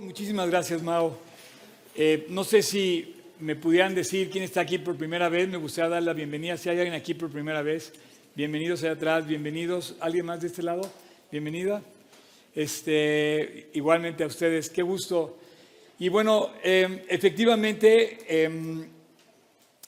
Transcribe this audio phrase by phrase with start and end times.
[0.00, 1.16] muchísimas gracias, Mao.
[1.94, 5.48] Eh, no sé si me pudieran decir quién está aquí por primera vez.
[5.48, 6.56] Me gustaría dar la bienvenida.
[6.56, 7.92] Si hay alguien aquí por primera vez,
[8.34, 9.96] bienvenidos allá atrás, bienvenidos.
[10.00, 10.90] ¿Alguien más de este lado?
[11.30, 11.82] Bienvenida.
[12.54, 15.38] Este, igualmente a ustedes, qué gusto.
[15.98, 18.86] Y bueno, em, efectivamente, em,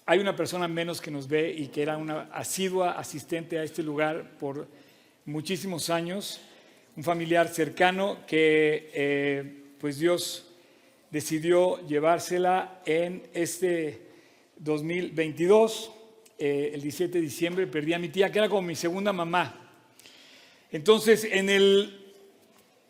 [0.04, 3.82] hay una persona menos que nos ve y que era una asidua asistente a este
[3.82, 4.68] lugar por
[5.24, 6.40] muchísimos años,
[6.96, 10.46] un familiar cercano que eh, pues Dios
[11.10, 14.00] decidió llevársela en este
[14.58, 15.92] 2022,
[16.38, 19.72] eh, el 17 de diciembre, perdí a mi tía, que era como mi segunda mamá.
[20.72, 22.14] Entonces, en el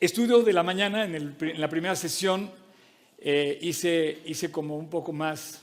[0.00, 2.50] estudio de la mañana, en, la primera sesión,
[3.18, 5.62] eh, hice, hice como un poco más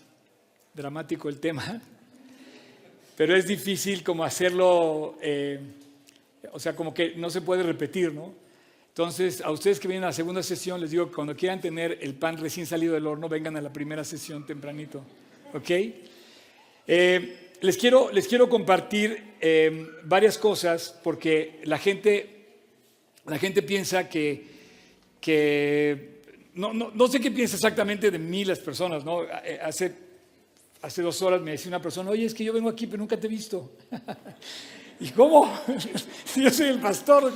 [0.73, 1.81] dramático el tema,
[3.17, 5.59] pero es difícil como hacerlo, eh,
[6.51, 8.42] o sea, como que no se puede repetir, ¿no?
[8.93, 11.97] Entonces, a ustedes que vienen a la segunda sesión, les digo que cuando quieran tener
[11.99, 15.03] el pan recién salido del horno, vengan a la primera sesión tempranito.
[15.51, 15.71] ¿Ok?
[16.85, 22.45] Eh, les, quiero, les quiero compartir eh, varias cosas porque la gente,
[23.25, 24.45] la gente piensa que,
[25.19, 26.21] que
[26.53, 29.03] no, no, no, sé qué piensa exactamente de mí las personas.
[29.03, 29.23] ¿no?
[29.23, 29.91] Eh, hace,
[30.83, 33.19] hace dos horas me decía una persona, oye, es que yo vengo aquí, pero nunca
[33.19, 33.71] te he visto.
[34.99, 35.51] ¿Y cómo?
[36.35, 37.31] yo soy el pastor,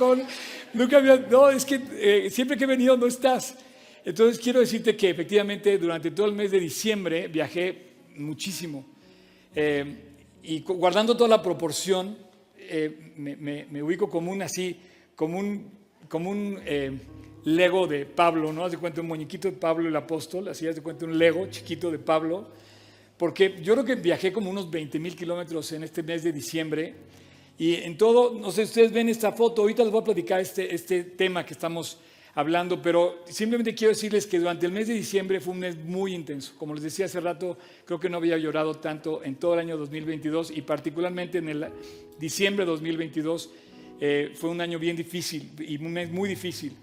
[0.72, 3.56] nunca había, no, es que eh, siempre que he venido no estás.
[4.04, 8.86] Entonces quiero decirte que efectivamente durante todo el mes de diciembre viajé muchísimo.
[9.54, 10.04] Eh,
[10.42, 12.16] y guardando toda la proporción,
[12.56, 14.78] eh, me, ubico como un así,
[15.14, 15.70] como un,
[16.08, 16.58] como un
[17.44, 18.64] Lego de Pablo, ¿no?
[18.64, 21.46] Haz de cuenta un muñequito de Pablo el apóstol, así haz de cuenta un Lego
[21.48, 22.48] chiquito de Pablo,
[23.16, 26.94] porque yo creo que viajé como unos 20 mil kilómetros en este mes de diciembre
[27.58, 30.40] y en todo, no sé si ustedes ven esta foto, ahorita les voy a platicar
[30.40, 31.98] este, este tema que estamos
[32.34, 36.14] hablando, pero simplemente quiero decirles que durante el mes de diciembre fue un mes muy
[36.14, 36.52] intenso.
[36.56, 39.76] Como les decía hace rato, creo que no había llorado tanto en todo el año
[39.76, 41.66] 2022 y particularmente en el
[42.20, 43.50] diciembre de 2022
[44.00, 46.74] eh, fue un año bien difícil y un mes muy difícil.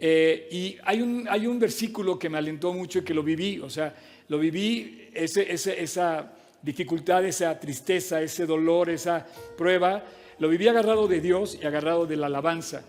[0.00, 3.60] Eh, y hay un, hay un versículo que me alentó mucho y que lo viví,
[3.60, 3.94] o sea,
[4.26, 9.26] lo viví, ese, ese, esa dificultad, esa tristeza, ese dolor, esa
[9.56, 10.04] prueba,
[10.38, 12.84] lo viví agarrado de Dios y agarrado de la alabanza.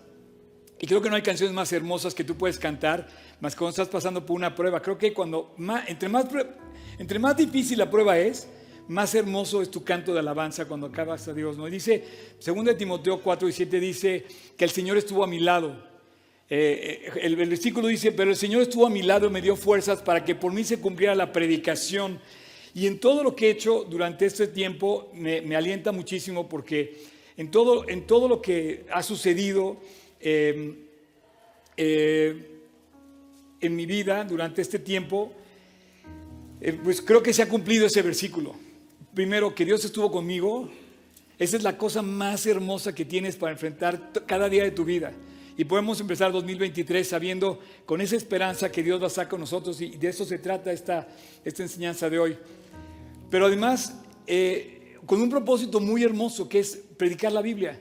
[0.80, 3.08] Y creo que no hay canciones más hermosas que tú puedes cantar,
[3.42, 4.82] más cuando estás pasando por una prueba.
[4.82, 5.54] Creo que cuando
[5.88, 6.26] entre, más,
[6.98, 8.48] entre más difícil la prueba es,
[8.88, 11.58] más hermoso es tu canto de alabanza cuando acabas a Dios.
[11.58, 11.66] ¿no?
[11.66, 12.04] dice,
[12.44, 14.26] 2 Timoteo 4 y 7 dice
[14.58, 15.90] que el Señor estuvo a mi lado.
[16.50, 19.42] Eh, eh, el, el versículo dice, pero el Señor estuvo a mi lado y me
[19.42, 22.20] dio fuerzas para que por mí se cumpliera la predicación
[22.74, 26.98] y en todo lo que he hecho durante este tiempo me, alienta muchísimo porque
[27.38, 29.78] en todo, en todo lo que ha sucedido
[30.20, 30.76] em,
[31.78, 32.60] eh,
[33.62, 35.32] en mi vida durante este tiempo,
[36.62, 38.56] eh, pues creo que se ha cumplido ese versículo.
[39.14, 40.70] Primero, que Dios estuvo conmigo.
[41.38, 45.14] Esa es la cosa más hermosa que tienes para enfrentar cada día de tu vida.
[45.58, 49.82] Y podemos empezar 2023 sabiendo con esa esperanza que Dios va a estar con nosotros
[49.82, 51.08] y de eso se trata esta,
[51.44, 52.38] esta enseñanza de hoy.
[53.30, 57.80] Pero además, eh, con un propósito muy hermoso que es predicar la Biblia.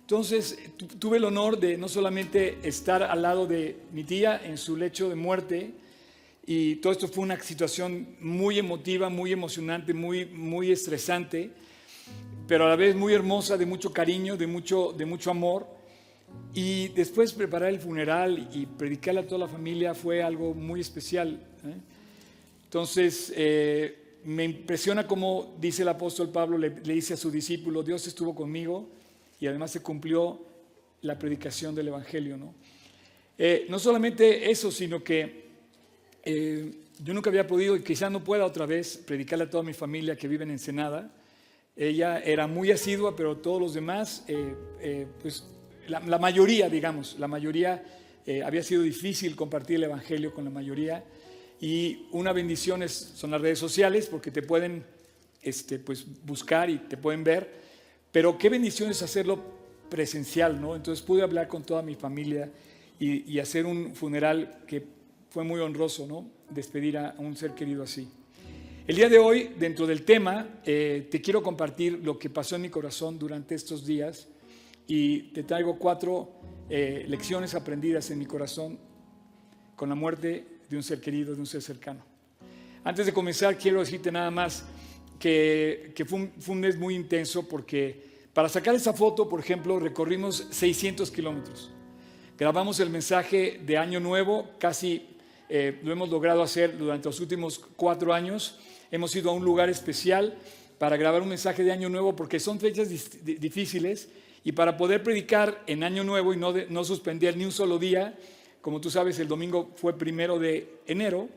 [0.00, 0.58] Entonces,
[0.98, 5.08] tuve el honor de no solamente estar al lado de mi tía en su lecho
[5.08, 5.72] de muerte,
[6.46, 11.50] y todo esto fue una situación muy emotiva, muy emocionante, muy, muy estresante,
[12.46, 15.66] pero a la vez muy hermosa, de mucho cariño, de mucho, de mucho amor.
[16.54, 21.40] Y después preparar el funeral y predicarle a toda la familia fue algo muy especial.
[21.64, 21.74] ¿eh?
[22.64, 28.06] Entonces, eh, me impresiona cómo dice el apóstol Pablo, le, dice a su discípulo, Dios
[28.08, 28.88] estuvo conmigo
[29.40, 30.40] y además se cumplió
[31.02, 32.36] la predicación del Evangelio.
[32.36, 32.52] No,
[33.38, 35.46] eh, no solamente eso, sino que
[36.24, 36.72] eh,
[37.04, 40.16] yo nunca había podido y quizá no pueda otra vez predicarle a toda mi familia
[40.16, 41.08] que vive en Ensenada.
[41.76, 45.46] Ella era muy asidua, pero todos los demás, eh, pues
[45.86, 47.84] la, la, mayoría, digamos, la mayoría
[48.44, 51.04] había sido difícil compartir el Evangelio con la mayoría.
[51.60, 54.84] Y una bendición es, son las redes sociales porque te pueden
[55.42, 57.50] este, pues, buscar y te pueden ver.
[58.12, 59.40] Pero qué bendición es hacerlo
[59.88, 60.74] presencial, ¿no?
[60.76, 62.50] Entonces pude hablar con toda mi familia
[62.98, 64.82] y, hacer un funeral que
[65.30, 66.26] fue muy honroso, ¿no?
[66.50, 68.08] Despedir a, un ser querido así.
[68.86, 72.62] El día de hoy, dentro del tema, eh, te quiero compartir lo que pasó en
[72.62, 74.28] mi corazón durante estos días
[74.86, 76.30] y te traigo cuatro
[76.70, 78.78] eh, lecciones aprendidas en mi corazón
[79.74, 82.04] con la muerte de un ser querido, de un ser cercano.
[82.84, 84.64] Antes de comenzar, quiero decirte nada más
[85.18, 91.10] que, fue, un, mes muy intenso porque para sacar esa foto, por ejemplo, recorrimos 600
[91.10, 91.70] kilómetros.
[92.38, 95.08] Grabamos el mensaje de Año Nuevo casi
[95.48, 98.58] eh, lo hemos logrado hacer durante los últimos cuatro años.
[98.90, 100.36] Hemos ido a un lugar especial
[100.78, 102.88] para grabar un mensaje de Año Nuevo porque son fechas
[103.24, 104.08] difíciles
[104.44, 108.16] y para poder predicar en Año Nuevo y no, no suspender ni un solo día,
[108.66, 111.28] como tú sabes, el domingo fue primero de enero,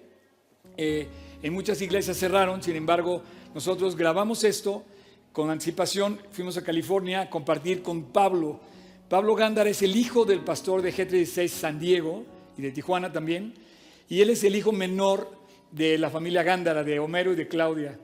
[0.76, 1.08] eh,
[1.44, 3.22] en muchas iglesias cerraron, sin embargo,
[3.54, 4.84] nosotros grabamos esto
[5.31, 8.60] con anticipación, fuimos a California a compartir con Pablo.
[9.10, 12.26] Pablo Gándara es el hijo del pastor de G36 San Diego
[12.58, 13.54] y de Tijuana también,
[14.10, 15.32] y él es el hijo menor
[15.72, 18.00] de la familia Gándara, de Homero y de Claudia.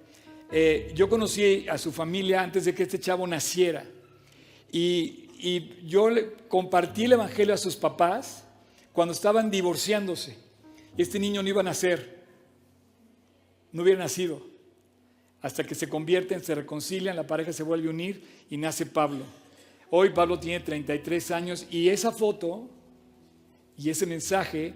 [0.51, 3.86] Eh, yo conocí a su familia antes de que este chavo naciera.
[4.71, 5.24] Y,
[5.88, 8.44] yo le compartí el Evangelio a sus papás
[8.95, 10.38] cuando estaban divorciándose.
[10.97, 12.24] Este niño no iba a nacer,
[13.71, 14.42] no hubiera nacido.
[15.42, 19.24] Hasta que se convierten, se reconcilian, la pareja se vuelve a unir y nace Pablo.
[19.92, 22.68] Hoy Pablo tiene 33 años y esa foto
[23.77, 24.74] y ese mensaje,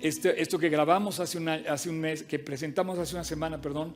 [0.00, 1.38] este, esto que grabamos hace,
[1.68, 3.94] hace un mes, que presentamos hace una semana, perdón,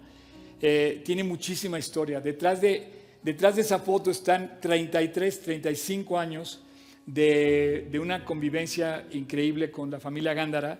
[0.60, 2.20] eh, tiene muchísima historia.
[2.20, 6.60] Detrás de, Detrás de esa foto están 33, 35 años
[7.06, 10.78] de, una convivencia increíble con la familia Gándara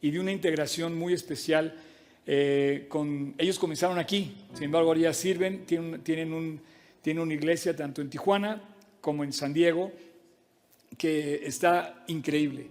[0.00, 1.74] y de una integración muy especial.
[2.26, 6.60] Eh, con, ellos comenzaron aquí, sin embargo ahora ya sirven, tienen, tienen, un,
[7.18, 8.62] una iglesia tanto en Tijuana
[9.00, 9.92] como en San Diego,
[10.98, 12.68] que está increíble.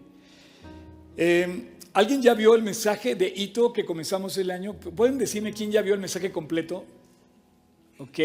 [1.17, 4.73] Eh, ¿Alguien ya vio el mensaje de Ito que comenzamos el año?
[4.73, 6.85] ¿Pueden decirme quién ya vio el mensaje completo?
[7.97, 8.19] Ok.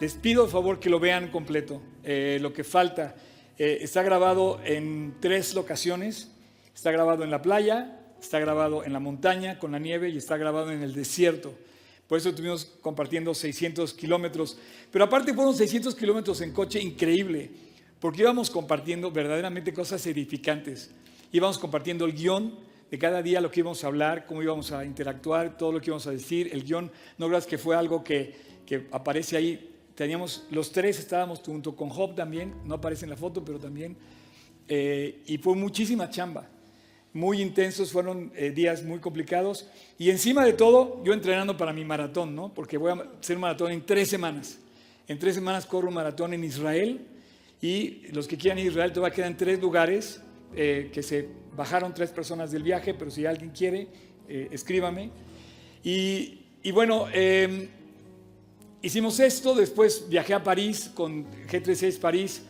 [0.00, 3.14] Les pido por favor que lo vean completo, eh, lo que falta.
[3.58, 6.30] Eh, está grabado en tres locaciones.
[6.74, 10.36] Está grabado en la playa, está grabado en la montaña con la nieve y está
[10.36, 11.54] grabado en el desierto.
[12.06, 14.58] Por eso estuvimos compartiendo 600 kilómetros.
[14.92, 17.50] Pero aparte fueron 600 kilómetros en coche increíble,
[17.98, 20.90] porque íbamos compartiendo verdaderamente cosas edificantes.
[21.32, 22.54] Íbamos compartiendo el guion
[22.90, 25.86] de cada día, lo que íbamos a hablar, cómo íbamos a interactuar, todo lo que
[25.86, 26.50] íbamos a decir.
[26.52, 28.34] El guion, no creas que fue algo que,
[28.66, 33.16] que aparece ahí teníamos, los tres estábamos junto con Job también, no aparece en la
[33.16, 33.96] foto, pero también,
[34.68, 36.48] eh, y fue muchísima chamba,
[37.14, 41.84] muy intensos, fueron eh, días muy complicados, y encima de todo, yo entrenando para mi
[41.84, 42.52] maratón, ¿no?
[42.52, 44.58] Porque voy a hacer un maratón en tres semanas.
[45.08, 47.00] En tres semanas corro un maratón en Israel,
[47.62, 50.20] y los que quieran ir a Israel todavía quedan tres lugares,
[50.54, 51.26] eh, que se
[51.56, 53.88] bajaron tres personas del viaje, pero si alguien quiere,
[54.28, 55.10] escríbame.
[55.82, 57.68] Y, y bueno, em,
[58.86, 62.42] Hicimos esto, después viajé a París con G36 París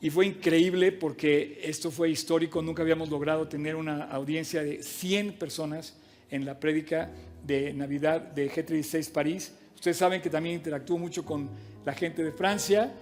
[0.00, 5.32] y fue increíble porque esto fue histórico, nunca habíamos logrado tener una audiencia de 100
[5.32, 5.96] personas
[6.30, 7.10] en la prédica
[7.44, 9.54] de Navidad de G36 París.
[9.74, 11.50] Ustedes saben que también interactúo mucho con
[11.84, 12.94] la gente de Francia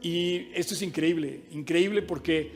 [0.00, 2.52] y esto es increíble, increíble porque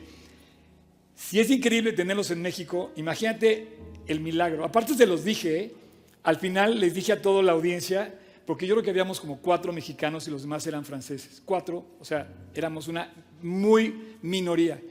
[1.13, 3.67] si es increíble tenerlos en México, imagínate
[4.07, 4.63] el milagro.
[4.63, 5.73] Aparte se los dije,
[6.23, 9.71] al final les dije a toda la audiencia, porque yo creo que habíamos como cuatro
[9.71, 11.41] mexicanos y los demás eran franceses.
[11.45, 13.11] Cuatro, o sea, éramos una
[13.41, 14.81] muy minoría.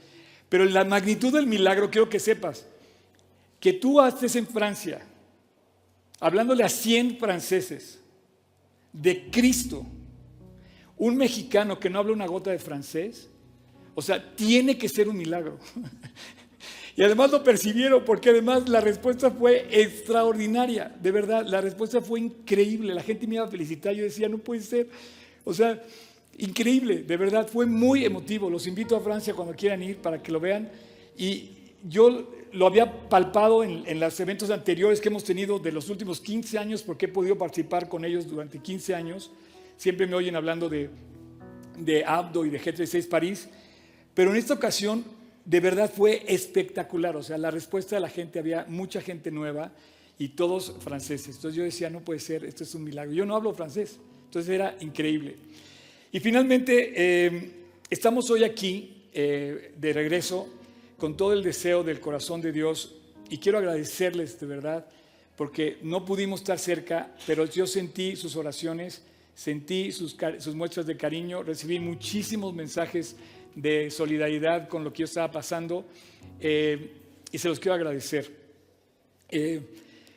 [0.49, 2.67] Pero la magnitud del milagro, quiero que sepas,
[3.61, 5.03] que tú haces en Francia,
[6.21, 8.01] hablándole a 100 franceses
[8.93, 9.87] de Cristo,
[10.97, 13.29] un mexicano que no habla una gota de francés,
[13.95, 15.59] o sea, tiene que ser un milagro.
[16.95, 22.21] Y además lo percibieron porque además la respuesta fue extraordinaria, de verdad, la respuesta fue
[22.21, 22.95] increíble.
[22.95, 24.89] La gente me iba a felicitar, yo decía, no puede ser.
[25.45, 25.83] O sea,
[26.37, 28.51] increíble, de verdad, fue muy emotivo.
[28.51, 30.71] Los invito a Francia cuando quieran ir para que lo vean.
[31.17, 31.51] Y
[31.89, 36.59] yo lo había palpado en, los eventos anteriores que hemos tenido de los últimos 15
[36.59, 39.31] años, porque he podido participar con ellos durante 15 años.
[39.79, 40.91] Siempre me oyen hablando de,
[41.79, 43.49] de Abdo y de G36 París.
[44.13, 45.05] Pero en esta ocasión
[45.45, 47.17] de verdad fue espectacular.
[47.17, 49.73] O sea, la respuesta de la gente, había mucha gente nueva
[50.19, 51.37] y todos franceses.
[51.37, 53.13] Entonces yo decía, no puede ser, esto es un milagro.
[53.13, 55.37] Yo no hablo francés, entonces era increíble.
[56.13, 57.51] Y finalmente, em,
[57.89, 60.49] estamos hoy aquí eh, de regreso
[60.99, 62.95] con todo el deseo del corazón de Dios
[63.29, 64.87] y quiero agradecerles de verdad
[65.37, 69.03] porque no pudimos estar cerca, pero yo sentí sus oraciones,
[69.35, 73.17] sentí sus, sus muestras de cariño, recibí muchísimos mensajes
[73.55, 75.85] de solidaridad con lo que yo estaba pasando
[76.41, 76.93] eh,
[77.31, 78.31] y se los quiero agradecer.
[79.29, 79.61] Eh,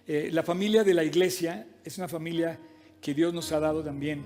[0.07, 2.59] eh, la familia de la iglesia es una familia
[3.01, 4.23] que Dios nos ha dado también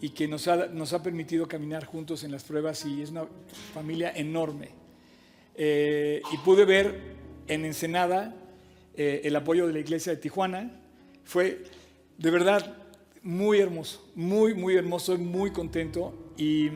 [0.00, 3.26] y que nos ha, nos ha permitido caminar juntos en las pruebas y es una
[3.72, 4.70] familia enorme.
[5.56, 7.16] y pude ver
[7.48, 8.34] en Ensenada
[8.94, 10.70] el apoyo de la iglesia de Tijuana.
[11.24, 11.64] Fue
[12.18, 12.76] de verdad
[13.22, 16.70] muy hermoso, muy, muy hermoso, muy contento y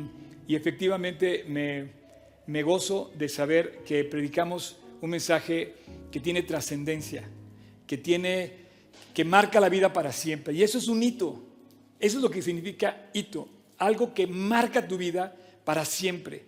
[0.51, 5.75] y efectivamente me, gozo de saber que predicamos un mensaje
[6.11, 7.23] que tiene trascendencia,
[7.87, 8.55] que tiene,
[9.15, 10.53] que marca la vida para siempre.
[10.53, 11.41] Y eso es un hito.
[12.01, 13.49] Eso es lo que significa hito.
[13.79, 16.43] Algo que marca tu vida para siempre.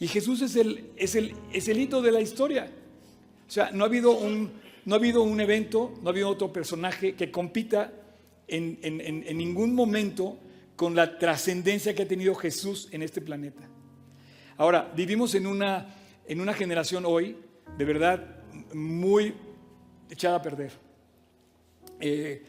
[0.00, 2.68] Y Jesús es el, es el, es el hito de la historia.
[3.46, 4.50] O sea, no ha, habido un,
[4.84, 7.92] no ha habido un evento, no ha habido otro personaje que compita
[8.48, 10.38] en, en ningún momento
[10.76, 13.68] con la trascendencia que ha tenido Jesús en este planeta.
[14.56, 15.94] Ahora, vivimos en una,
[16.26, 17.36] en una generación hoy,
[17.76, 19.34] de verdad, muy
[20.10, 20.72] echada a perder.
[22.00, 22.42] Eh,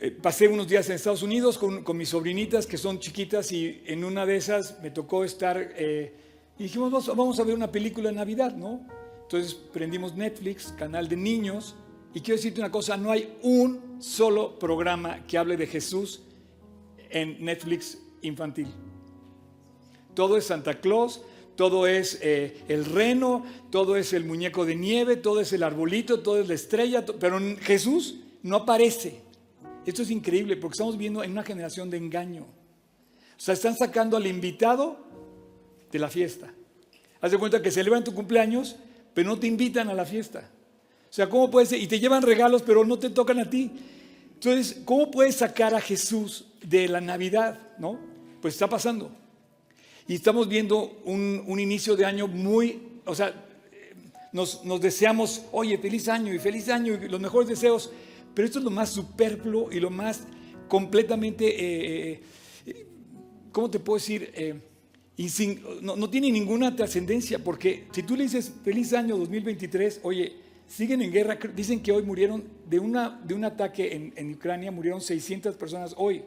[0.00, 4.04] eh, pasé unos días en Estados Unidos con, mis sobrinitas que son chiquitas y en
[4.04, 6.14] una de esas me tocó estar eh,
[6.56, 8.86] y dijimos, vamos, a ver una película de Navidad, ¿no?
[9.22, 11.74] Entonces prendimos Netflix, canal de niños,
[12.14, 16.22] y quiero decirte una cosa, no hay un solo programa que hable de Jesús
[17.10, 18.68] en Netflix infantil.
[20.14, 21.22] Todo es Santa Claus,
[21.56, 26.20] todo es eh, el reno, todo es el muñeco de nieve, todo es el arbolito,
[26.20, 29.22] todo es la estrella, pero Jesús no aparece.
[29.84, 32.42] Esto es increíble porque estamos viviendo en una generación de engaño.
[32.42, 34.98] O sea, están sacando al invitado
[35.90, 36.52] de la fiesta.
[37.20, 38.76] Haz de cuenta que celebran tu cumpleaños,
[39.14, 40.50] pero no te invitan a la fiesta.
[41.10, 41.80] O sea, ¿cómo puede ser?
[41.80, 43.72] Y te llevan regalos, pero no te tocan a ti.
[44.38, 47.58] Entonces, ¿cómo puedes sacar a Jesús de la Navidad?
[47.76, 47.98] ¿No?
[48.40, 49.10] Pues está pasando.
[50.06, 53.34] Y estamos viendo un, inicio de año muy, o sea,
[54.32, 57.90] nos, deseamos, oye, feliz año y feliz año y los mejores deseos,
[58.32, 60.20] pero esto es lo más superfluo y lo más
[60.68, 62.22] completamente, eh,
[62.64, 62.86] eh,
[63.50, 64.30] ¿cómo te puedo decir?
[64.36, 64.60] Eh,
[65.82, 71.02] no, no, tiene ninguna trascendencia, porque si tú le dices feliz año 2023, oye, siguen
[71.02, 71.38] en guerra.
[71.54, 76.22] Dicen que hoy murieron de, una, de un ataque en, Ucrania, murieron 600 personas hoy.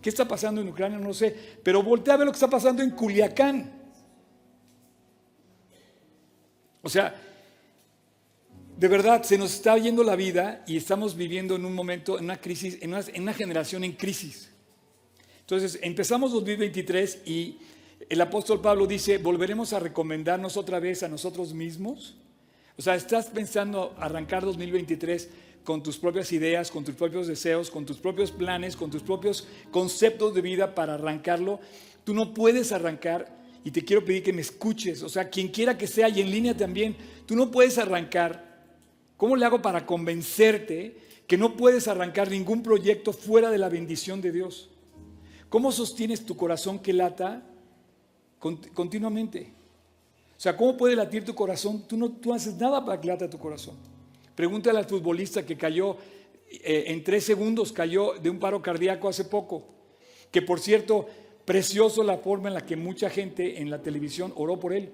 [0.00, 0.98] ¿Qué está pasando en Ucrania?
[0.98, 1.34] No sé.
[1.62, 3.72] Pero voltea a ver lo que está pasando en Culiacán.
[6.80, 7.14] O sea,
[8.78, 12.26] de verdad, se nos está yendo la vida y estamos viviendo en un momento, en
[12.26, 14.50] una crisis, en una, en una generación en crisis.
[15.40, 17.58] Entonces, empezamos 2023 y
[18.08, 22.16] el apóstol Pablo dice, volveremos a recomendarnos otra vez a nosotros mismos
[22.78, 25.30] o sea, estás pensando arrancar 2023
[25.64, 29.48] con tus propias ideas, con tus propios deseos, con tus propios planes, con tus propios
[29.70, 31.58] conceptos de vida para arrancarlo.
[32.04, 35.02] Tú no puedes arrancar y te quiero pedir que me escuches.
[35.02, 38.64] O sea, quien quiera que sea y en línea también, tú no puedes arrancar.
[39.16, 44.20] ¿Cómo le hago para convencerte que no puedes arrancar ningún proyecto fuera de la bendición
[44.20, 44.70] de Dios?
[45.48, 47.42] ¿Cómo sostienes tu corazón que lata
[48.38, 49.55] continuamente?
[50.36, 51.84] O sea, ¿cómo puede latir tu corazón?
[51.88, 53.74] Tú no tú haces nada para que lata tu corazón.
[54.34, 55.96] Pregúntale al futbolista que cayó
[56.50, 59.64] eh, en tres segundos, cayó de un paro cardíaco hace poco.
[60.30, 61.06] Que por cierto,
[61.46, 64.90] precioso la forma en la que mucha gente en la televisión oró por él.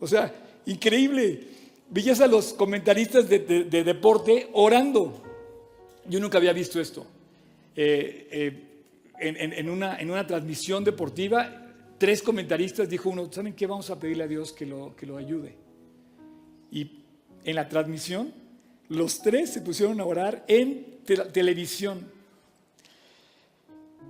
[0.00, 0.34] O sea,
[0.66, 1.40] increíble.
[1.88, 5.22] Veías a los comentaristas de, deporte orando.
[6.06, 7.06] Yo nunca había visto esto.
[7.74, 8.64] Eh, eh,
[9.18, 11.63] en, una, en una transmisión deportiva
[11.98, 13.66] tres comentaristas, dijo uno, ¿saben qué?
[13.66, 15.56] Vamos a pedirle a Dios que lo, que lo ayude.
[16.70, 17.04] Y
[17.44, 18.32] en la transmisión,
[18.88, 20.98] los tres se pusieron a orar en
[21.32, 22.06] televisión.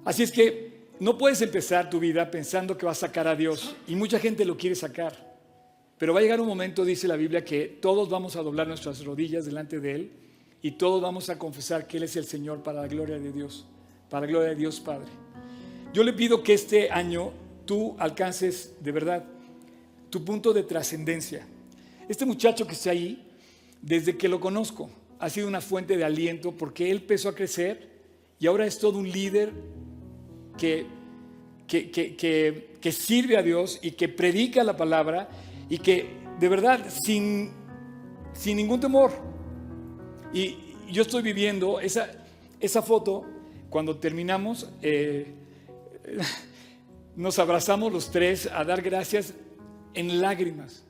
[0.05, 3.75] Así es que no puedes empezar tu vida pensando que vas a sacar a Dios.
[3.87, 5.35] Y mucha gente lo quiere sacar.
[5.99, 9.05] Pero va a llegar un momento, dice la Biblia, que todos vamos a doblar nuestras
[9.05, 10.13] rodillas delante de Él
[10.61, 13.67] y todos vamos a confesar que Él es el Señor para la gloria de Dios,
[14.11, 15.09] para la gloria de Dios Padre.
[15.93, 17.33] Yo le pido que este año
[17.65, 19.25] tú alcances de verdad
[20.11, 21.47] tu punto de trascendencia.
[22.09, 23.27] Este muchacho que está ahí,
[23.83, 27.89] desde que lo conozco, ha sido una fuente de aliento porque él empezó a crecer
[28.39, 29.53] y ahora es todo un líder
[30.59, 30.87] que,
[31.67, 35.29] que, sirve a Dios y que predica la palabra
[35.69, 36.07] y que
[36.39, 37.51] de verdad sin,
[38.35, 39.13] sin ningún temor.
[40.33, 40.57] Y
[40.91, 42.11] yo estoy viviendo esa,
[42.61, 43.25] esa foto
[43.71, 44.69] cuando terminamos.
[44.83, 45.27] Eh,
[47.17, 49.35] nos abrazamos los tres a dar gracias
[49.95, 50.85] en lágrimas,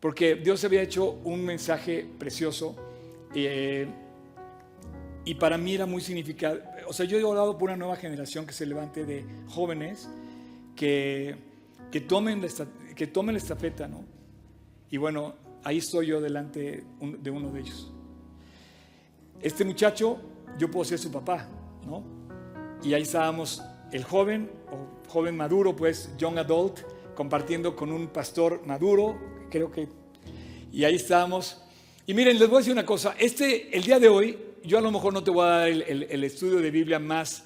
[0.00, 2.74] porque Dios había hecho un mensaje precioso
[3.34, 3.86] eh,
[5.24, 6.64] y para mí era muy significativo.
[6.86, 10.08] O sea, yo he orado por una nueva generación que se levante de jóvenes
[10.76, 11.36] que,
[11.90, 12.48] que, tomen, la,
[12.94, 14.04] que tomen la estafeta, ¿no?
[14.90, 17.90] Y bueno, ahí estoy yo delante de uno de ellos.
[19.40, 20.18] Este muchacho,
[20.58, 21.48] yo puedo ser su papá,
[21.86, 22.02] ¿no?
[22.82, 23.62] Y ahí estábamos
[23.94, 26.80] el joven o joven maduro, pues young adult,
[27.14, 29.16] compartiendo con un pastor maduro,
[29.50, 29.86] creo que,
[30.72, 31.62] y ahí estábamos.
[32.04, 34.80] Y miren, les voy a decir una cosa, este, el día de hoy, yo a
[34.80, 37.44] lo mejor no te voy a dar el, estudio de Biblia más,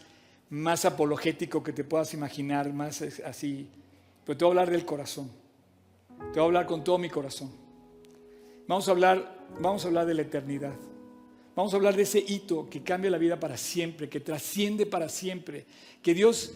[0.48, 3.68] más apologético que te puedas imaginar, más así,
[4.24, 5.30] pero te voy a hablar del corazón,
[6.32, 7.52] te voy a hablar con todo mi corazón.
[8.66, 10.74] Vamos a hablar vamos a hablar de la eternidad.
[11.58, 15.08] Vamos a hablar de ese hito que cambia la vida para siempre, que trasciende para
[15.08, 15.66] siempre,
[16.00, 16.52] que Dios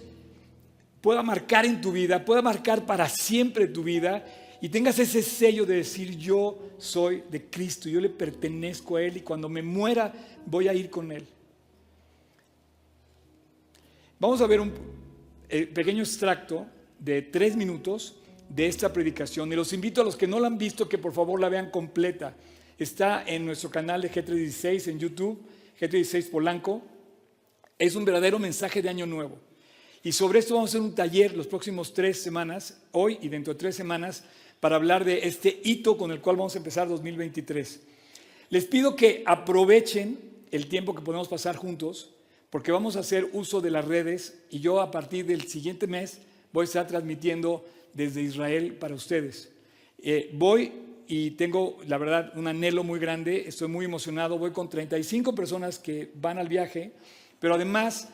[1.01, 4.25] pueda marcar en tu vida, pueda marcar para siempre tu vida
[4.61, 9.17] y tengas ese sello de decir yo soy de Cristo, yo le pertenezco a Él
[9.17, 10.13] y cuando me muera
[10.47, 11.27] voy a ir con Él.
[14.21, 14.73] Vamos a ver un
[15.49, 16.65] eh, pequeño extracto
[17.01, 18.15] de tres minutos
[18.49, 21.13] de esta predicación y los invito a los que no la han visto que por
[21.13, 22.37] favor la vean completa.
[22.83, 25.41] Está en nuestro canal de G316 en YouTube,
[25.81, 26.83] G316 Polanco.
[27.79, 29.39] Es un verdadero mensaje de año nuevo.
[30.03, 33.53] Y sobre esto vamos a hacer un taller los próximos tres semanas, hoy y dentro
[33.53, 34.25] de tres semanas,
[34.59, 37.83] para hablar de este hito con el cual vamos a empezar 2023.
[38.51, 40.19] Les pido que aprovechen
[40.51, 42.11] el tiempo que podemos pasar juntos,
[42.51, 46.19] porque vamos a hacer uso de las redes y yo a partir del siguiente mes
[46.53, 49.53] voy a estar transmitiendo desde Israel para ustedes.
[50.03, 54.69] Eh, voy y tengo, la verdad, un anhelo muy grande, estoy muy emocionado, voy con
[54.69, 56.93] 35 personas que van al viaje,
[57.39, 58.09] pero además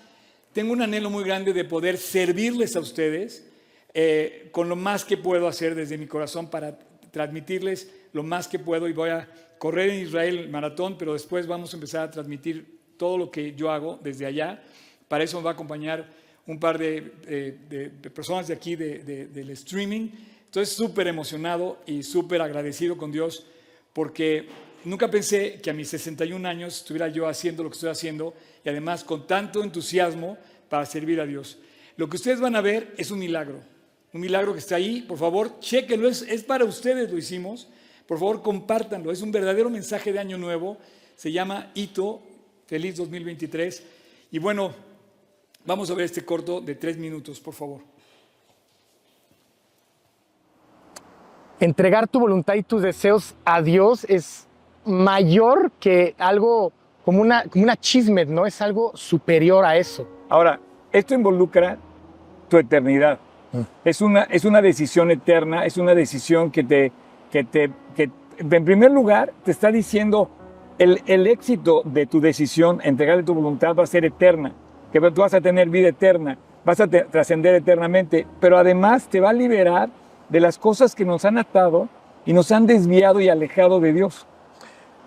[0.53, 3.47] tengo un anhelo muy grande de poder servirles a ustedes
[3.95, 6.79] eh, con lo más que puedo hacer desde mi corazón para
[7.11, 9.29] transmitirles lo más que puedo y voy a
[9.59, 13.55] correr en Israel el maratón, pero después vamos a empezar a transmitir todo lo que
[13.55, 14.63] yo hago desde allá.
[15.09, 16.07] Para eso me va a acompañar
[16.47, 17.01] un par de,
[18.15, 20.09] personas de aquí del streaming.
[20.49, 23.47] Entonces súper emocionado y súper agradecido con Dios
[23.93, 24.49] porque
[24.85, 28.69] nunca pensé que a mis 61 años estuviera yo haciendo lo que estoy haciendo y
[28.69, 30.37] además con tanto entusiasmo
[30.69, 31.59] para servir a Dios.
[31.97, 33.61] Lo que ustedes van a ver es un milagro
[34.13, 35.03] un milagro que está ahí.
[35.03, 37.69] Por favor, chequenlo, es, es para ustedes lo hicimos.
[38.07, 39.13] Por favor, compártanlo.
[39.13, 40.79] Es un verdadero mensaje de Año Nuevo.
[41.15, 42.23] Se llama Hito,
[42.67, 43.83] feliz 2023.
[44.31, 44.75] Y bueno,
[45.65, 47.83] vamos a ver este corto de tres minutos, por favor.
[51.61, 54.47] Entregar tu voluntad y tus deseos a Dios es
[54.85, 56.73] mayor que algo
[57.05, 58.47] como una, como una chismet, ¿no?
[58.47, 60.07] Es algo superior a eso.
[60.29, 60.61] Ahora,
[60.93, 61.79] esto involucra
[62.49, 63.19] tu eternidad.
[63.85, 66.93] Es una, es una decisión eterna, es una decisión que te,
[67.31, 70.31] que te, que en primer lugar, te está diciendo
[70.79, 74.53] el, el éxito de tu decisión, entregarle tu voluntad va a ser eterna,
[74.93, 79.31] que tú vas a tener vida eterna, vas a trascender eternamente, pero además te va
[79.31, 79.89] a liberar
[80.29, 81.89] de las cosas que nos han atado
[82.27, 84.27] y nos han desviado y alejado de Dios.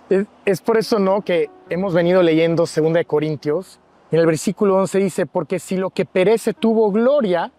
[0.09, 3.79] Es, es por eso, ¿no?, que hemos venido leyendo 2 Corintios,
[4.11, 7.51] en el versículo 11 dice, porque si lo que perece tuvo gloria,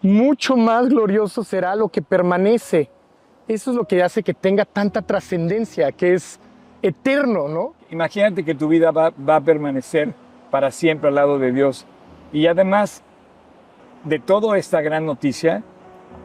[0.00, 2.88] mucho más glorioso será lo que permanece.
[3.48, 6.38] Eso es lo que hace que tenga tanta trascendencia, que es
[6.82, 7.74] eterno, ¿no?
[7.90, 10.14] Imagínate que tu vida va, a permanecer
[10.52, 11.84] para siempre al lado de Dios.
[12.32, 13.02] Y además
[14.04, 15.64] de toda esta gran noticia,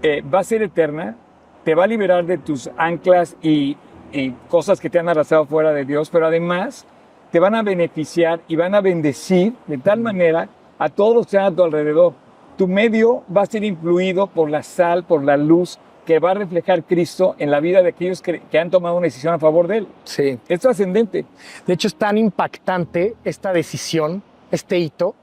[0.03, 1.15] eh, va a ser eterna,
[1.63, 3.75] te va a liberar de tus anclas y,
[4.11, 6.85] y cosas que te han arrasado fuera de Dios, pero además
[7.31, 11.37] te van a beneficiar y van a bendecir de tal manera a todos los que
[11.37, 12.13] están a tu alrededor
[12.57, 16.33] tu medio va a ser influido por la sal, por la luz que va a
[16.33, 19.77] reflejar Cristo en la vida de aquellos que, han tomado una decisión a favor de
[19.77, 19.87] Él.
[20.03, 20.37] Sí.
[20.49, 21.25] Es trascendente.
[21.65, 25.15] De hecho, es tan impactante esta decisión, este hito,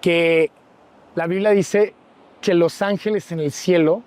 [0.00, 0.50] que
[1.14, 1.94] la Biblia dice
[2.44, 4.02] que los ángeles en el cielo,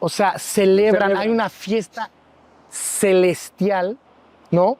[0.00, 2.10] o sea, celebran, hay una fiesta
[2.70, 3.98] celestial,
[4.50, 4.78] ¿no?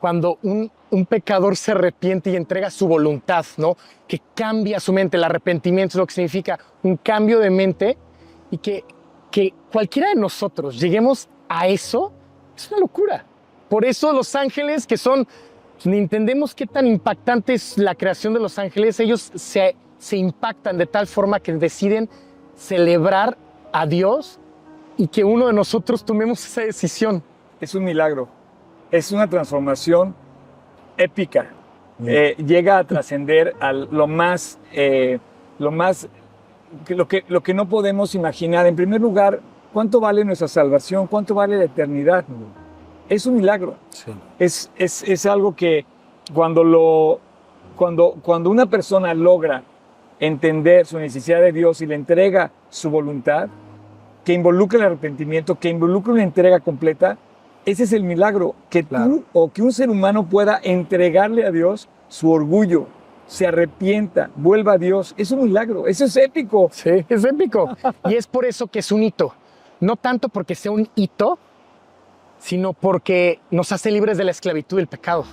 [0.00, 3.76] Cuando un un pecador se arrepiente y entrega su voluntad, ¿no?
[4.06, 5.16] Que cambia su mente.
[5.16, 7.98] El arrepentimiento es lo que significa un cambio de mente
[8.50, 8.84] y que,
[9.30, 12.12] que cualquiera de nosotros lleguemos a eso
[12.56, 13.24] es una locura.
[13.68, 15.26] Por eso los ángeles, que son,
[15.84, 20.78] ni entendemos qué tan impactante es la creación de los ángeles, ellos se, se impactan
[20.78, 22.08] de tal forma que deciden
[22.56, 23.36] celebrar
[23.72, 24.38] a Dios
[24.96, 27.22] y que uno de nosotros tomemos esa decisión.
[27.60, 28.28] Es un milagro,
[28.90, 30.14] es una transformación
[30.96, 31.50] épica.
[32.04, 35.18] Eh, llega a trascender a lo más, eh,
[35.58, 36.08] lo más,
[36.88, 38.66] lo que, lo que no podemos imaginar.
[38.66, 39.40] En primer lugar,
[39.72, 41.06] ¿cuánto vale nuestra salvación?
[41.06, 42.24] ¿Cuánto vale la eternidad?
[43.08, 43.76] Es un milagro.
[44.38, 45.86] Es, es, es, algo que
[46.34, 47.20] cuando, lo,
[47.76, 49.62] cuando, cuando una persona logra
[50.20, 53.48] entender su necesidad de Dios y le entrega su voluntad,
[54.24, 57.18] que involucra el arrepentimiento, que involucra una entrega completa,
[57.64, 61.88] ese es el milagro, que tú o que un ser humano pueda entregarle a Dios
[62.08, 62.86] su orgullo,
[63.26, 65.14] se arrepienta, vuelva a Dios.
[65.16, 66.68] Es un milagro, eso es épico.
[66.72, 67.76] Sí, es épico.
[68.04, 69.34] y es por eso que es un hito.
[69.80, 71.38] No tanto porque sea un hito,
[72.38, 75.24] sino porque nos hace libres de la esclavitud del pecado.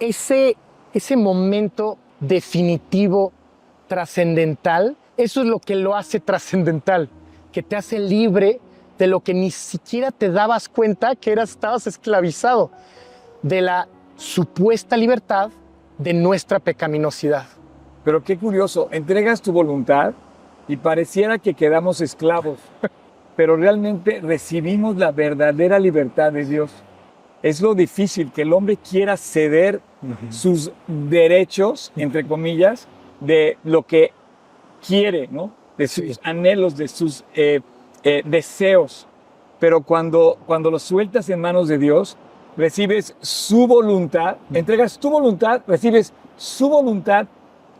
[0.00, 0.56] Ese,
[0.92, 3.32] ese momento definitivo,
[3.88, 7.08] trascendental, eso es lo que lo hace trascendental,
[7.50, 8.60] que te hace libre
[8.98, 12.70] de lo que ni siquiera te dabas cuenta que eras, estabas esclavizado,
[13.42, 15.50] de la supuesta libertad
[15.98, 17.46] de nuestra pecaminosidad.
[18.04, 20.12] Pero qué curioso, entregas tu voluntad
[20.66, 22.58] y pareciera que quedamos esclavos,
[23.36, 26.70] pero realmente recibimos la verdadera libertad de Dios.
[27.42, 29.80] Es lo difícil, que el hombre quiera ceder
[30.30, 32.88] sus derechos, entre comillas,
[33.20, 34.12] de lo que
[34.86, 35.52] quiere, ¿no?
[35.76, 37.60] De sus anhelos, de sus eh,
[38.02, 39.06] eh, deseos.
[39.58, 42.16] Pero cuando, cuando los sueltas en manos de Dios,
[42.56, 47.26] recibes su voluntad, entregas tu voluntad, recibes su voluntad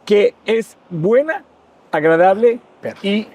[0.05, 1.45] que es buena,
[1.91, 2.61] agradable
[3.03, 3.27] y,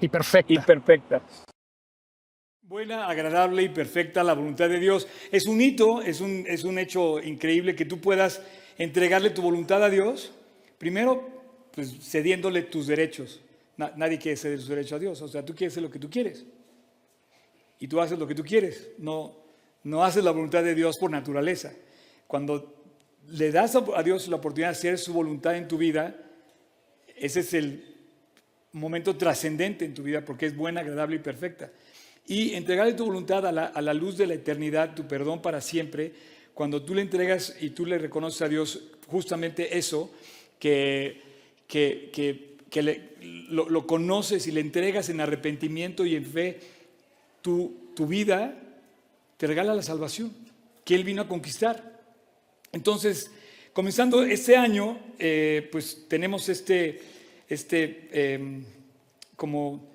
[0.00, 0.52] y perfecta.
[0.52, 1.22] Y perfecta.
[2.62, 5.08] Buena, agradable y perfecta la voluntad de Dios.
[5.32, 8.42] Es un hito, es un, es un hecho increíble que tú puedas
[8.76, 10.37] entregarle tu voluntad a Dios.
[10.78, 13.40] Primero, pues cediéndole tus derechos.
[13.76, 15.22] nadie quiere ceder sus derechos a Dios.
[15.22, 16.44] O sea, tú quieres hacer lo que tú quieres.
[17.78, 18.90] Y tú haces lo que tú quieres.
[18.98, 19.36] No,
[19.84, 21.72] no haces la voluntad de Dios por naturaleza.
[22.26, 22.74] Cuando
[23.28, 26.16] le das a Dios la oportunidad de hacer su voluntad en tu vida,
[27.16, 27.96] ese es el
[28.72, 31.70] momento trascendente en tu vida porque es buena, agradable y perfecta.
[32.26, 36.12] Y entregarle tu voluntad a la, luz de la eternidad, tu perdón para siempre,
[36.52, 40.12] cuando tú le entregas y tú le reconoces a Dios justamente eso,
[40.58, 41.22] que,
[41.66, 42.58] que,
[43.50, 46.60] lo, lo, conoces y le entregas en arrepentimiento y en fe,
[47.42, 48.54] tu, tu vida
[49.36, 50.32] te regala la salvación
[50.84, 52.00] que Él vino a conquistar.
[52.72, 53.30] Entonces,
[53.74, 57.00] comenzando este año, eh, pues tenemos este,
[57.46, 58.64] este em,
[59.36, 59.86] como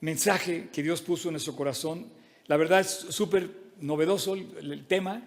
[0.00, 2.06] mensaje que Dios puso en nuestro corazón.
[2.46, 3.50] La verdad es súper
[3.80, 5.26] novedoso el, tema.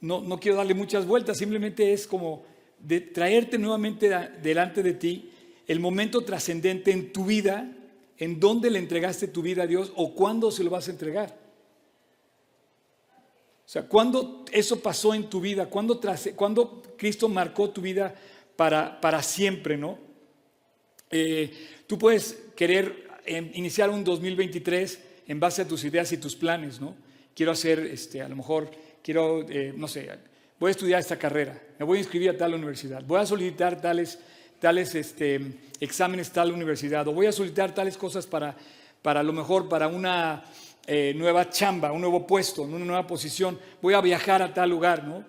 [0.00, 2.46] No, no, quiero darle muchas vueltas, simplemente es como
[2.82, 4.08] de traerte nuevamente
[4.42, 5.30] delante de ti
[5.66, 7.70] el momento trascendente en tu vida,
[8.18, 11.38] en dónde le entregaste tu vida a Dios o cuándo se lo vas a entregar.
[13.70, 15.66] O sea, ¿cuándo eso pasó en tu vida?
[15.66, 16.00] ¿Cuándo,
[16.96, 18.12] Cristo marcó tu vida
[18.56, 19.96] para, para siempre, no?
[21.08, 21.52] Eh,
[21.86, 26.80] tú puedes querer em, iniciar un 2023 en base a tus ideas y tus planes,
[26.80, 26.96] ¿no?
[27.32, 28.72] Quiero hacer, este, a lo mejor,
[29.04, 30.10] quiero, eh, no sé,
[30.58, 33.80] voy a estudiar esta carrera, me voy a inscribir a tal universidad, voy a solicitar
[33.80, 34.18] tales,
[34.58, 35.40] tales este,
[35.80, 38.54] exámenes tal universidad, o voy a solicitar tales cosas para,
[39.00, 40.44] para a lo mejor para una
[40.86, 45.04] eh, nueva chamba, un nuevo puesto, una nueva posición, voy a viajar a tal lugar,
[45.04, 45.24] ¿no?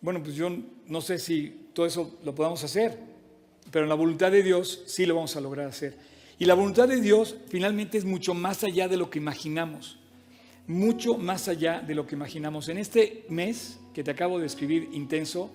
[0.00, 0.48] Bueno, pues yo
[0.86, 2.96] no sé si todo eso lo podamos hacer,
[3.72, 5.98] pero en la voluntad de Dios sí lo vamos a lograr hacer.
[6.38, 9.98] Y la voluntad de Dios finalmente es mucho más allá de lo que imaginamos,
[10.68, 12.68] mucho más allá de lo que imaginamos.
[12.68, 15.50] En este mes que te acabo de escribir, intenso,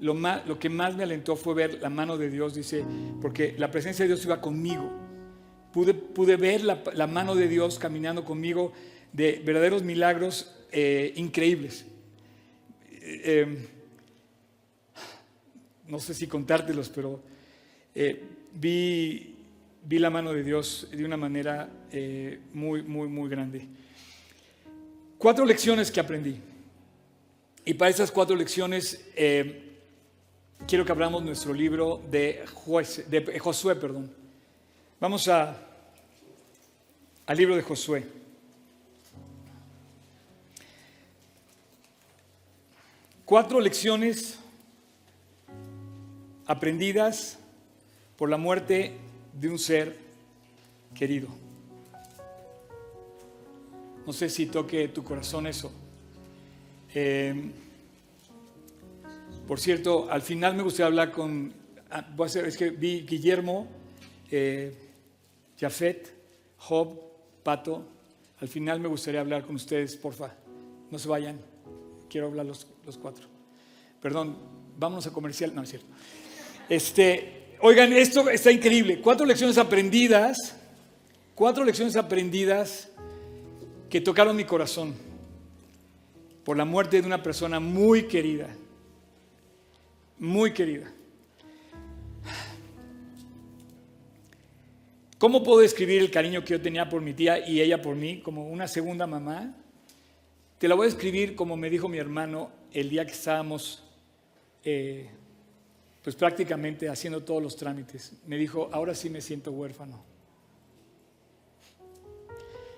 [0.00, 2.84] lo, más, lo que más me alentó fue ver la mano de Dios, dice,
[3.20, 4.90] porque la presencia de Dios iba conmigo.
[5.72, 8.72] Pude, pude ver la, la mano de Dios caminando conmigo
[9.14, 11.86] de verdaderos milagros eh, increíbles.
[12.90, 13.66] Eh, em,
[15.86, 17.22] no sé si contártelos, pero
[17.94, 18.20] eh,
[18.54, 19.36] vi,
[19.84, 21.68] vi, la mano de Dios de una manera
[22.52, 23.68] muy, muy, muy grande.
[25.16, 26.40] Cuatro lecciones que aprendí.
[27.64, 29.08] Y para esas cuatro lecciones
[30.74, 32.44] quiero que abramos nuestro libro de,
[33.06, 33.76] de Josué.
[33.76, 34.12] Perdón.
[34.98, 35.56] Vamos a,
[37.26, 38.04] al libro de Josué.
[43.24, 44.36] Cuatro lecciones
[46.44, 47.38] aprendidas
[48.16, 48.96] por la muerte
[49.32, 49.96] de un ser
[50.92, 51.28] querido.
[54.04, 55.70] No sé si toque tu corazón eso.
[56.92, 57.52] Em,
[59.46, 61.52] por cierto, al final me gustaría hablar con,
[61.90, 63.68] ah, voy a hacer, es que vi Guillermo,
[64.30, 64.74] eh,
[65.58, 66.12] Jafet,
[66.58, 66.98] Job,
[67.42, 67.86] Pato.
[68.40, 70.34] Al final me gustaría hablar con ustedes, porfa.
[70.90, 71.40] No se vayan.
[72.08, 73.26] Quiero hablar los los cuatro.
[74.00, 74.36] Perdón,
[74.78, 75.54] vámonos a comercial.
[75.54, 75.86] No, es cierto.
[76.68, 79.00] Este, oigan, esto está increíble.
[79.00, 80.56] Cuatro lecciones aprendidas,
[81.34, 82.90] cuatro lecciones aprendidas
[83.88, 84.94] que tocaron mi corazón
[86.44, 88.48] por la muerte de una persona muy querida,
[90.18, 90.92] muy querida.
[95.18, 98.20] ¿Cómo puedo describir el cariño que yo tenía por mi tía y ella por mí
[98.20, 99.54] como una segunda mamá?
[100.58, 103.82] Te la voy a escribir como me dijo mi hermano el día que estábamos,
[104.64, 105.08] eh,
[106.02, 108.12] pues prácticamente haciendo todos los trámites.
[108.26, 110.04] Me dijo, ahora sí me siento huérfano.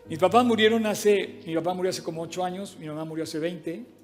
[0.08, 3.40] Mis papás murieron hace, mi papá murió hace como ocho años, mi mamá murió hace
[3.40, 3.95] 20.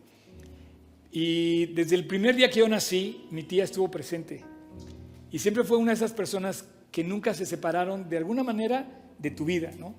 [1.13, 4.45] Y desde el primer día que yo nací, mi tía estuvo presente.
[5.31, 9.31] Y siempre fue una de esas personas que nunca se separaron de alguna manera de
[9.31, 9.95] tu vida, ¿no?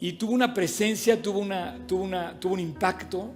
[0.00, 3.30] y tuvo una presencia, tuvo, una, tuvo, una, tuvo un impacto,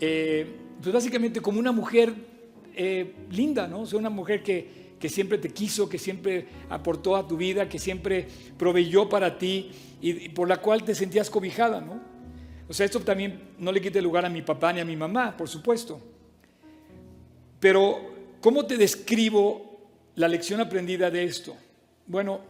[0.00, 0.46] eh,
[0.80, 2.14] pues básicamente como una mujer
[2.74, 3.80] eh, linda, ¿no?
[3.80, 7.68] O sea, una mujer que, que siempre te quiso, que siempre aportó a tu vida,
[7.68, 12.00] que siempre proveyó para ti y, por la cual te sentías cobijada, ¿no?
[12.68, 15.36] O sea, esto también no le quite lugar a mi papá ni a mi mamá,
[15.36, 16.00] por supuesto.
[17.60, 21.56] Pero, ¿cómo te describo la lección aprendida de esto?
[22.06, 22.40] Bueno,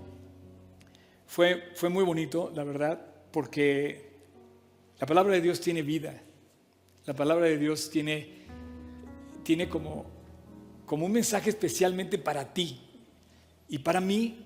[1.27, 3.01] fue, fue muy bonito, la verdad,
[3.31, 4.09] porque
[4.99, 6.21] la palabra de Dios tiene vida.
[7.07, 8.29] La palabra de Dios tiene,
[9.45, 10.07] tiene como,
[10.85, 12.81] como un mensaje especialmente para ti.
[13.69, 14.45] Y para mí,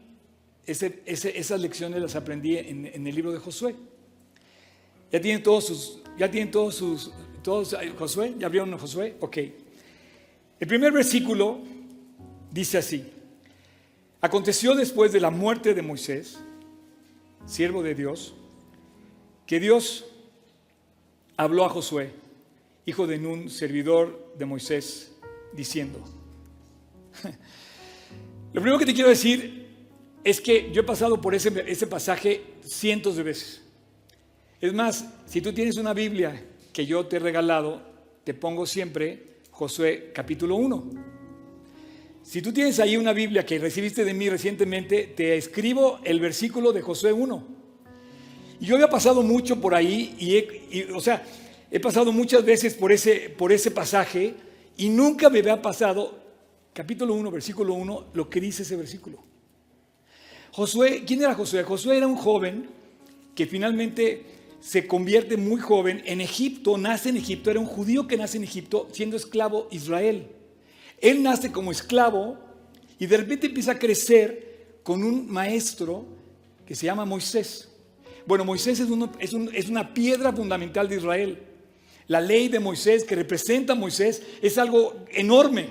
[0.67, 3.75] esas lecciones las aprendí en, el libro de Josué.
[5.13, 9.17] Ya tienen todos sus, ya tienen todos sus, todos, Josué, ¿ya abrieron Josué?
[9.21, 9.37] Ok.
[10.59, 11.59] El primer versículo
[12.51, 13.05] dice así.
[14.21, 16.39] Aconteció después de la muerte de Moisés,
[17.45, 18.35] siervo de Dios,
[19.47, 20.07] que Dios
[21.37, 22.13] habló a Josué,
[22.87, 25.13] hijo de Nun, servidor de Moisés,
[25.53, 25.99] diciendo,
[28.53, 29.67] lo primero que te quiero decir
[30.25, 33.62] es que yo he pasado por ese, ese pasaje cientos de veces.
[34.63, 36.41] Es más, si tú tienes una Biblia
[36.73, 37.83] que yo te he regalado,
[38.23, 40.85] te pongo siempre Josué capítulo 1.
[42.23, 46.73] Si tú tienes ahí una Biblia que recibiste de mí recientemente, te escribo el versículo
[46.73, 47.45] de Josué 1.
[48.61, 50.15] Y yo había pasado mucho por ahí,
[50.71, 51.25] y, o sea,
[51.69, 54.37] he pasado muchas veces por ese, por ese pasaje
[54.77, 56.21] y nunca me había pasado,
[56.73, 59.25] capítulo 1, versículo 1, lo que dice ese versículo.
[60.53, 61.65] Josué, ¿quién era Josué?
[61.65, 62.69] Josué era un joven
[63.35, 68.17] que finalmente se convierte muy joven en Egipto, nace en Egipto, era un judío que
[68.17, 70.29] nace en Egipto siendo esclavo Israel.
[71.01, 72.39] Él nace como esclavo
[72.97, 76.07] y de repente empieza a crecer con un maestro
[76.65, 77.69] que se llama Moisés.
[78.25, 81.43] Bueno, Moisés es, una piedra fundamental de Israel.
[82.07, 85.71] La ley de Moisés que representa a Moisés es algo enorme.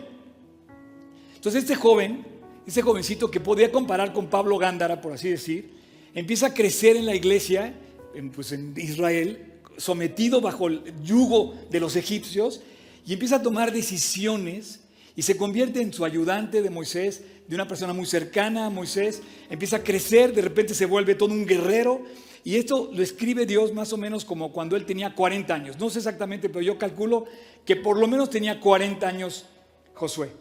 [1.36, 2.26] Entonces este joven,
[2.68, 5.76] este jovencito que podía comparar con Pablo Gándara, por así decir,
[6.14, 7.74] empieza a crecer en la iglesia,
[8.16, 12.62] en, pues en Israel, sometido bajo el yugo de los egipcios,
[13.06, 14.82] y empieza a tomar decisiones
[15.16, 19.22] y se convierte en su ayudante de Moisés, de una persona muy cercana a Moisés,
[19.50, 22.02] empieza a crecer, de repente se vuelve todo un guerrero.
[22.44, 25.80] Y esto lo escribe Dios más o menos como cuando él tenía 40 años.
[25.80, 27.26] No sé exactamente, pero yo calculo
[27.66, 29.46] que por lo menos tenía 40 años
[29.94, 30.32] Josué.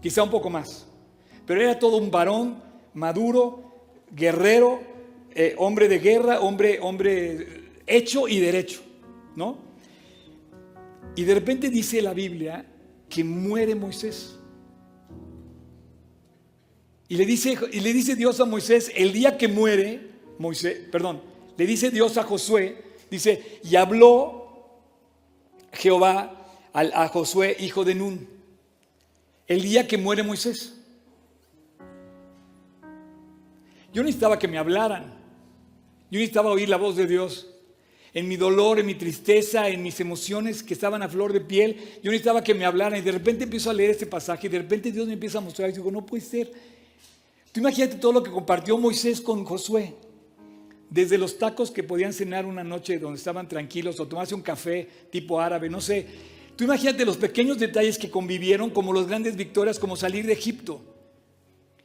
[0.00, 0.86] Quizá un poco más.
[1.46, 2.62] Pero era todo un varón
[2.94, 3.74] maduro,
[4.10, 4.80] guerrero,
[5.34, 8.80] eh, hombre de guerra, hombre, hombre hecho y derecho.
[9.36, 9.58] ¿no?
[11.16, 12.66] Y de repente dice la Biblia
[13.08, 14.36] que muere Moisés.
[17.08, 21.22] Y le dice, y le dice Dios a Moisés, el día que muere Moisés, perdón,
[21.56, 24.80] le dice Dios a Josué, dice, y habló
[25.72, 28.26] Jehová a, a Josué, hijo de Nun,
[29.46, 30.80] el día que muere Moisés.
[33.92, 35.13] Yo necesitaba que me hablaran,
[36.14, 37.48] yo necesitaba oír la voz de Dios
[38.12, 41.74] en mi dolor, en mi tristeza, en mis emociones que estaban a flor de piel.
[42.04, 44.58] Yo necesitaba que me hablaran y de repente empiezo a leer este pasaje y de
[44.58, 46.52] repente Dios me empieza a mostrar y digo, no puede ser.
[47.50, 49.92] Tú imagínate todo lo que compartió Moisés con Josué.
[50.88, 54.88] Desde los tacos que podían cenar una noche donde estaban tranquilos o tomarse un café
[55.10, 56.06] tipo árabe, no sé.
[56.54, 60.93] Tú imagínate los pequeños detalles que convivieron como las grandes victorias, como salir de Egipto.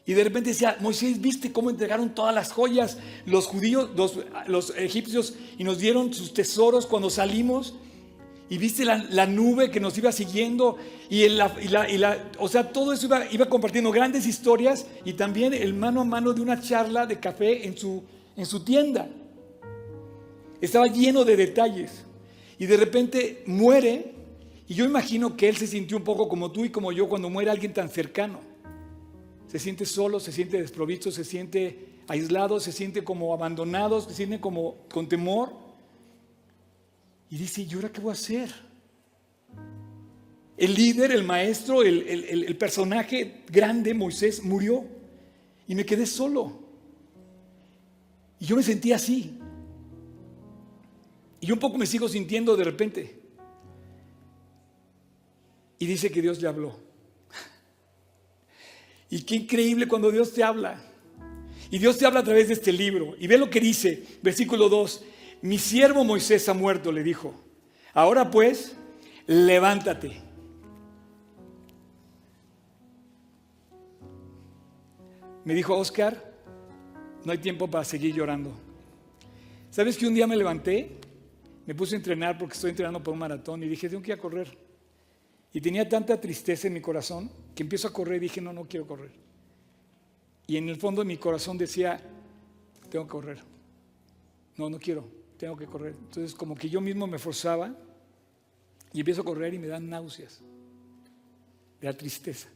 [0.09, 3.91] Y de repente decía, Moisés, ¿viste cómo entregaron todas las joyas los judíos,
[4.47, 7.75] los, egipcios, y nos dieron sus tesoros cuando salimos?
[8.49, 10.77] Y viste la, nube que nos iba siguiendo,
[11.11, 11.53] y, la,
[12.39, 16.33] o sea, todo eso iba, iba, compartiendo grandes historias y también el mano a mano
[16.33, 18.03] de una charla de café en su,
[18.35, 19.07] en su tienda.
[20.59, 22.03] Estaba lleno de detalles.
[22.57, 24.15] Y de repente muere,
[24.67, 27.29] y yo imagino que él se sintió un poco como tú y como yo cuando
[27.29, 28.48] muere alguien tan cercano
[29.49, 34.39] se siente solo, se siente desprovisto, se siente aislado, se siente como abandonado, se siente
[34.39, 35.51] como con temor.
[37.31, 38.53] Y dice, ¿y ahora qué voy a hacer?
[40.55, 44.85] El líder, el maestro, el, el personaje grande, Moisés, murió.
[45.67, 46.59] Y me quedé solo.
[48.39, 49.39] Y yo me sentí así.
[51.41, 53.19] Y un poco me sigo sintiendo de repente.
[55.79, 56.88] Y dice que Dios le habló.
[59.09, 60.81] Y qué increíble cuando Dios te habla.
[61.71, 63.15] Y Dios te habla a través de este libro.
[63.19, 65.03] Y ve lo que dice, versículo 2.
[65.41, 67.33] Mi siervo Moisés ha muerto, le dijo.
[67.93, 68.75] Ahora pues,
[69.25, 70.21] levántate.
[75.45, 76.31] Me dijo Oscar,
[77.25, 78.53] no hay tiempo para seguir llorando.
[79.71, 80.97] ¿Sabes que un día me levanté?
[81.65, 84.17] Me puse a entrenar porque estoy entrenando por un maratón y dije, tengo que ir
[84.17, 84.68] a correr.
[85.51, 88.67] Y tenía tanta tristeza en mi corazón que empiezo a correr y dije, no, no
[88.67, 89.12] quiero correr.
[90.47, 92.01] Y en el fondo de mi corazón decía,
[92.89, 93.39] tengo que correr.
[94.57, 95.07] No, no quiero,
[95.38, 95.95] tengo que correr.
[95.99, 97.75] Entonces como que yo mismo me forzaba
[98.93, 100.41] y empiezo a correr y me dan náuseas
[101.81, 102.49] de la tristeza.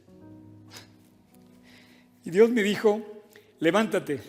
[2.26, 3.02] Y Dios me dijo,
[3.60, 4.20] levántate,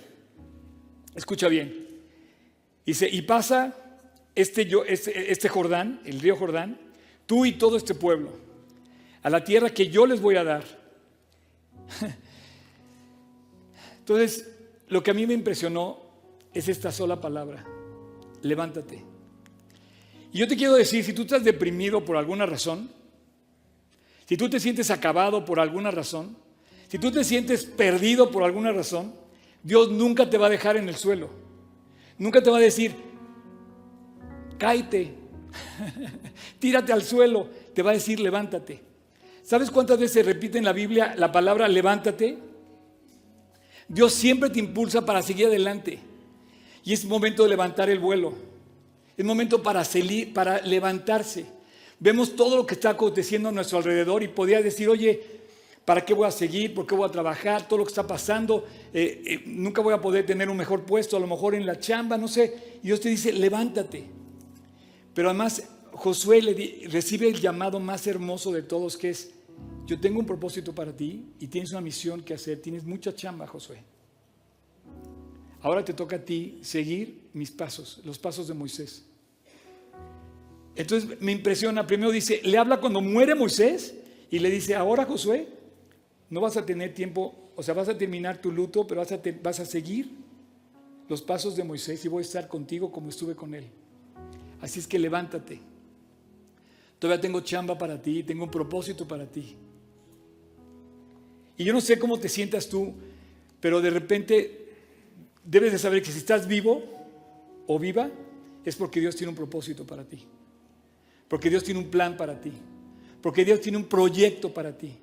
[1.14, 1.86] escucha bien.
[2.84, 3.74] Dice, y pasa
[4.34, 6.78] este, este, este Jordán, el río Jordán,
[7.26, 8.43] tú y todo este pueblo,
[9.24, 10.62] a la tierra que yo les voy a dar.
[13.98, 14.50] Entonces,
[14.88, 15.98] lo que a mí me impresionó
[16.52, 17.64] es esta sola palabra,
[18.42, 19.02] levántate.
[20.30, 22.90] Y yo te quiero decir, si tú estás deprimido por alguna razón,
[24.26, 26.36] si tú te sientes acabado por alguna razón,
[26.88, 29.14] si tú te sientes perdido por alguna razón,
[29.62, 31.30] Dios nunca te va a dejar en el suelo.
[32.18, 32.94] Nunca te va a decir,
[34.58, 35.14] cáete,
[36.58, 37.48] tírate al suelo.
[37.72, 38.93] Te va a decir, levántate.
[39.44, 42.38] ¿Sabes cuántas veces se repite en la Biblia la palabra levántate?
[43.86, 45.98] Dios siempre te impulsa para seguir adelante.
[46.82, 48.32] Y es momento de levantar el vuelo.
[49.14, 51.44] Es momento para, salir, para levantarse.
[52.00, 55.22] Vemos todo lo que está aconteciendo a nuestro alrededor y podría decir, oye,
[55.84, 56.72] ¿para qué voy a seguir?
[56.72, 57.68] ¿Por qué voy a trabajar?
[57.68, 61.18] Todo lo que está pasando, eh, eh, nunca voy a poder tener un mejor puesto,
[61.18, 62.78] a lo mejor en la chamba, no sé.
[62.82, 64.04] Y Dios te dice, levántate.
[65.12, 69.33] Pero además Josué le recibe el llamado más hermoso de todos, que es,
[69.86, 73.46] yo tengo un propósito para ti y tienes una misión que hacer, tienes mucha chamba,
[73.46, 73.82] Josué.
[75.60, 79.04] Ahora te toca a ti seguir mis pasos, los pasos de Moisés.
[80.76, 83.94] Entonces me impresiona, primero dice, le habla cuando muere Moisés
[84.30, 85.48] y le dice, ahora Josué,
[86.30, 89.20] no vas a tener tiempo, o sea, vas a terminar tu luto, pero vas a,
[89.42, 90.10] vas a seguir
[91.08, 93.66] los pasos de Moisés y voy a estar contigo como estuve con él.
[94.60, 95.60] Así es que levántate.
[97.04, 99.54] Todavía tengo chamba para ti, tengo un propósito para ti.
[101.58, 102.94] Y yo no sé cómo te sientas tú,
[103.60, 104.68] pero de repente
[105.44, 106.82] debes de saber que si estás vivo
[107.66, 108.08] o viva,
[108.64, 110.24] es porque Dios tiene un propósito para ti.
[111.28, 112.52] Porque Dios tiene un plan para ti.
[113.20, 114.96] Porque Dios tiene un proyecto para ti.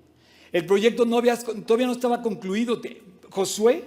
[0.51, 1.21] El proyecto no
[1.67, 2.81] todavía no estaba concluido.
[3.29, 3.83] Josué,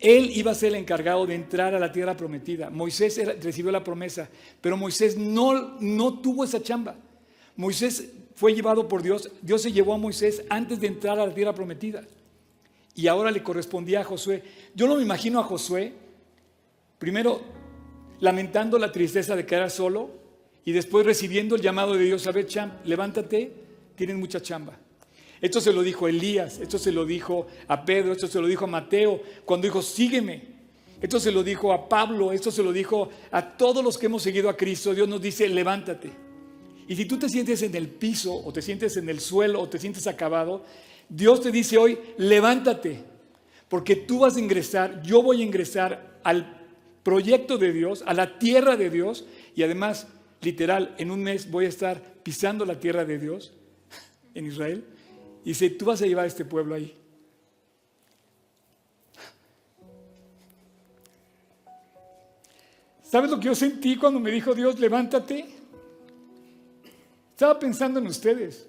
[0.00, 2.68] él iba a ser el encargado de entrar a la tierra prometida.
[2.68, 4.28] Moisés recibió la promesa,
[4.60, 6.96] pero Moisés no, no tuvo esa chamba.
[7.56, 9.30] Moisés fue llevado por Dios.
[9.42, 12.04] Dios se llevó a Moisés antes de entrar a la tierra prometida.
[12.94, 14.42] Y ahora le correspondía a Josué.
[14.74, 15.92] Yo no me imagino a Josué,
[16.98, 17.40] primero
[18.20, 20.10] lamentando la tristeza de quedar solo
[20.64, 23.52] y después recibiendo el llamado de Dios, a ver, champ, levántate,
[23.94, 24.78] tienes mucha chamba.
[25.40, 28.46] Esto se lo dijo a Elías, esto se lo dijo a Pedro, esto se lo
[28.46, 30.56] dijo a Mateo, cuando dijo, sígueme.
[31.00, 34.22] Esto se lo dijo a Pablo, esto se lo dijo a todos los que hemos
[34.22, 34.94] seguido a Cristo.
[34.94, 36.25] Dios nos dice, levántate.
[36.88, 39.68] Y si tú te sientes en el piso o te sientes en el suelo o
[39.68, 40.64] te sientes acabado,
[41.08, 43.02] Dios te dice hoy, levántate,
[43.68, 46.62] porque tú vas a ingresar, yo voy a ingresar al
[47.02, 50.08] proyecto de Dios, a la tierra de Dios, y además,
[50.40, 53.52] literal, en un mes voy a estar pisando la tierra de Dios
[54.34, 54.84] en Israel,
[55.44, 56.96] y dice, tú vas a llevar a este pueblo ahí.
[63.02, 65.55] ¿Sabes lo que yo sentí cuando me dijo Dios, levántate?
[67.36, 68.66] Estaba pensando en ustedes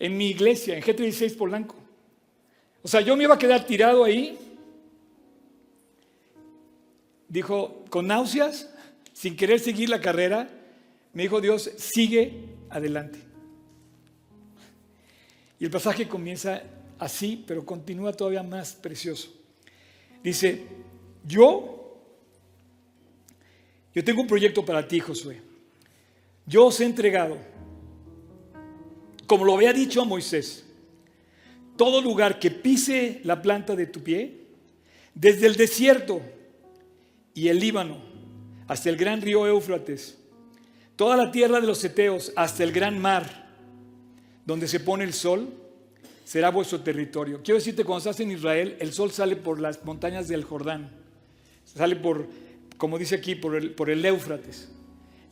[0.00, 1.76] en mi iglesia, en G36 Polanco.
[2.82, 4.36] O sea, yo me iba a quedar tirado ahí,
[7.28, 8.74] dijo, con náuseas,
[9.12, 10.50] sin querer seguir la carrera,
[11.12, 13.20] me dijo Dios, sigue adelante.
[15.60, 16.60] Y el pasaje comienza
[16.98, 19.32] así, pero continúa todavía más precioso.
[20.24, 20.66] Dice,
[21.24, 22.00] yo,
[23.94, 25.53] yo tengo un proyecto para ti, Josué.
[26.46, 27.38] Yo os he entregado
[29.26, 30.64] como lo había dicho a Moisés,
[31.76, 34.42] todo lugar que pise la planta de tu pie,
[35.14, 36.20] desde el desierto
[37.34, 37.98] y el Líbano
[38.68, 40.18] hasta el gran río Éufrates,
[40.96, 43.48] toda la tierra de los Eteos hasta el gran mar,
[44.46, 45.52] donde se pone el sol,
[46.24, 47.40] será vuestro territorio.
[47.42, 50.90] Quiero decirte, cuando estás en Israel, el sol sale por las montañas del Jordán,
[51.64, 52.28] sale por,
[52.76, 54.70] como dice aquí, por el, por el Éufrates,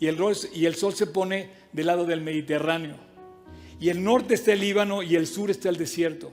[0.02, 2.96] y el, sol se pone del lado del Mediterráneo
[3.78, 6.32] y el norte está el Líbano y el sur está el desierto.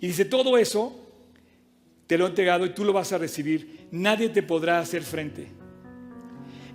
[0.00, 0.96] Y dice, todo eso
[2.06, 3.88] te lo he entregado y tú lo vas a recibir.
[3.90, 5.48] Nadie te podrá hacer frente.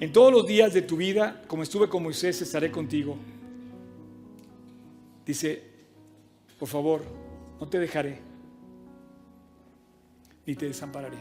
[0.01, 3.15] En todos los días de tu vida, como estuve con Moisés, estaré contigo.
[5.25, 5.63] Dice,
[6.59, 7.03] por favor,
[7.57, 8.19] no te dejaré,
[10.45, 11.19] ni te desampararé.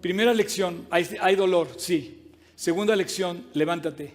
[0.00, 2.22] primera lección, hay, hay dolor, sí.
[2.56, 4.14] Segunda lección, levántate.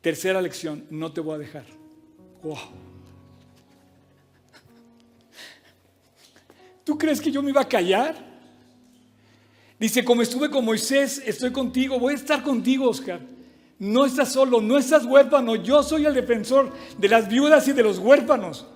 [0.00, 1.64] Tercera lección, no te voy a dejar.
[2.42, 2.58] Wow.
[6.84, 8.16] ¿Tú crees que yo me iba a callar?
[9.78, 13.20] Dice, como estuve con Moisés, estoy contigo, voy a estar contigo, Oscar.
[13.78, 17.82] No estás solo, no estás huérfano, yo soy el defensor de las viudas y de
[17.82, 18.66] los huérfanos.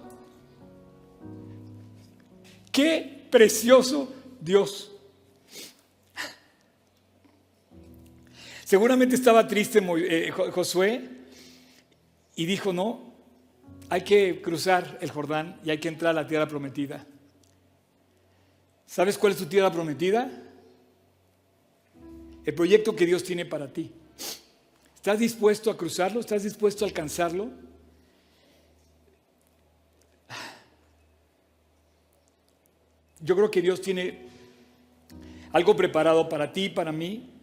[2.73, 4.94] Qué precioso Dios.
[8.65, 11.11] Seguramente estaba triste eh, Josué
[12.35, 13.13] y dijo, no,
[13.91, 17.07] hay que cruzar el Jordán y hay que entrar a la tierra prometida.
[18.87, 20.31] ¿Sabes cuál es tu tierra prometida?
[22.45, 23.93] El proyecto que Dios tiene para ti.
[24.95, 26.21] ¿Estás dispuesto a cruzarlo?
[26.21, 27.51] ¿Estás dispuesto a alcanzarlo?
[33.21, 34.27] Yo creo que Dios tiene
[35.53, 37.34] algo preparado para ti, para mí,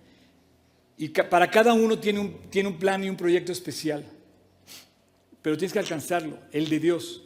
[1.02, 4.06] y para cada uno tiene un, tiene un plan y un proyecto especial.
[5.42, 7.24] Pero tienes que alcanzarlo, el de Dios.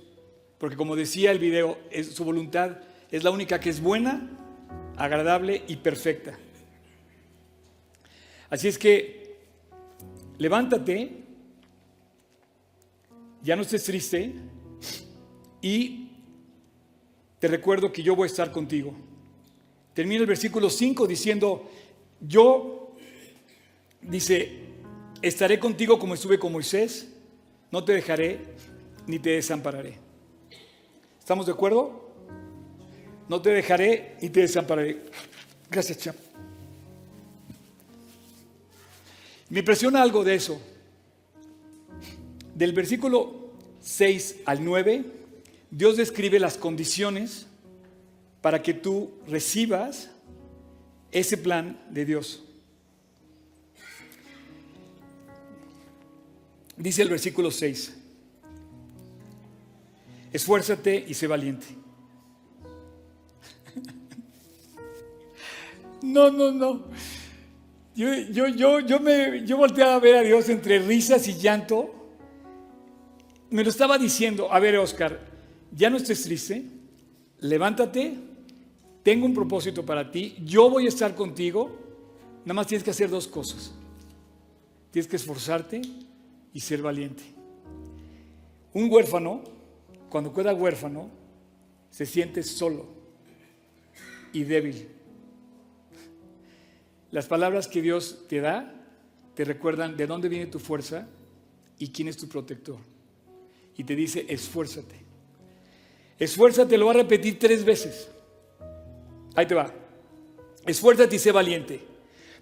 [0.58, 1.78] Porque como decía el video,
[2.10, 2.78] su voluntad
[3.12, 4.30] es la única que es buena,
[4.96, 6.40] agradable y perfecta.
[8.50, 9.40] Así es que
[10.38, 11.26] levántate,
[13.44, 14.36] ya no estés triste
[15.62, 16.12] y
[17.40, 18.96] te recuerdo que yo voy a estar contigo.
[19.94, 21.70] Termina el versículo 5 diciendo,
[22.22, 22.85] yo,
[24.08, 24.60] dice,
[25.22, 27.12] estaré contigo como estuve con Moisés,
[27.72, 28.40] no te dejaré
[29.08, 29.98] ni te desampararé.
[31.20, 32.12] ¿Estamos de acuerdo?
[33.28, 35.04] No te dejaré y te desampararé.
[35.70, 36.16] Gracias, Chap.
[39.50, 40.62] Me impresiona algo de eso.
[42.54, 43.52] Del versículo
[43.82, 45.04] 6 al 9,
[45.70, 47.48] Dios describe las condiciones
[48.42, 50.12] para que tú recibas
[51.12, 52.45] ese plan de Dios.
[56.78, 57.96] Dice el versículo 6,
[60.34, 61.68] esfuérzate y sé valiente.
[66.02, 66.84] No, no, no.
[67.96, 72.12] Yo, yo, yo, yo, me, yo volteaba a ver a Dios entre risas y llanto.
[73.50, 75.20] Me lo estaba diciendo, a ver Oscar,
[75.72, 76.64] ya no estés triste,
[77.40, 78.14] levántate,
[79.02, 81.76] tengo un propósito para ti, yo voy a estar contigo,
[82.44, 83.74] nada más tienes que hacer dos cosas.
[84.92, 85.82] Tienes que esforzarte
[86.56, 87.22] y ser valiente.
[88.74, 89.44] Un huérfano,
[90.10, 91.12] cuando queda huérfano,
[91.90, 92.88] se siente solo
[94.32, 94.88] y débil.
[97.12, 98.74] Las palabras que Dios te da
[99.36, 101.10] te recuerdan de dónde viene tu fuerza
[101.78, 102.78] y quién es tu protector.
[103.76, 104.96] Y te dice, esfuérzate.
[106.18, 108.10] Esfuérzate, lo va a repetir tres veces.
[109.36, 109.74] Ahí te va.
[110.66, 111.82] Esfuérzate y sé valiente,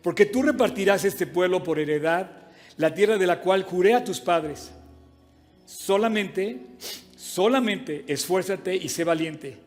[0.03, 2.42] porque tú repartirás este pueblo por heredad
[2.77, 4.71] la tierra de la cual juré a tus padres.
[5.65, 6.61] Solamente,
[7.15, 9.57] solamente esfuérzate y sé valiente.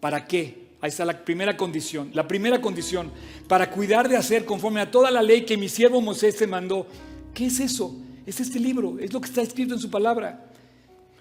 [0.00, 0.62] ¿Para qué?
[0.80, 2.10] Ahí está la primera condición.
[2.12, 3.12] La primera condición,
[3.46, 6.86] para cuidar de hacer conforme a toda la ley que mi siervo Moisés te mandó.
[7.32, 7.96] ¿Qué es eso?
[8.26, 10.48] Es este libro, es lo que está escrito en su palabra.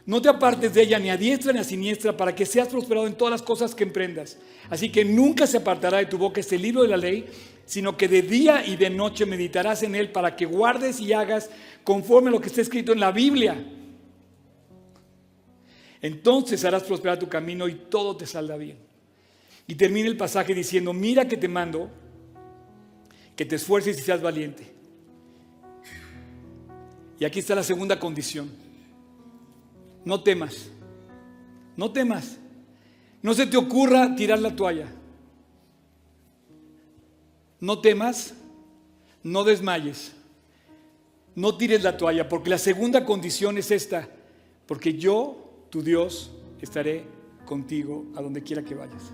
[0.06, 3.06] No te apartes de ella ni a diestra ni a siniestra para que seas prosperado
[3.06, 4.38] en todas las cosas que emprendas.
[4.70, 7.26] Así que nunca se apartará de tu boca este libro de la ley,
[7.72, 11.49] sino que de día y de noche meditarás en él para que guardes y hagas
[11.86, 13.65] conforme a lo que está escrito en la Biblia.
[16.01, 18.78] Entonces harás prosperar tu camino y todo te saldrá bien.
[19.67, 21.89] Y termina el pasaje diciendo, mira que te mando,
[23.38, 24.69] que te esfuerces y seas valiente.
[27.22, 28.51] Y aquí está la segunda condición.
[30.03, 30.69] No temas,
[31.78, 32.38] no temas.
[33.22, 34.89] No se te ocurra tirar la toalla.
[37.62, 38.34] No temas,
[39.24, 40.14] no desmayes,
[41.36, 44.09] no tires la toalla, porque la segunda condición es esta,
[44.66, 47.05] porque yo, tu Dios, estaré
[47.45, 49.14] contigo a donde quiera que vayas.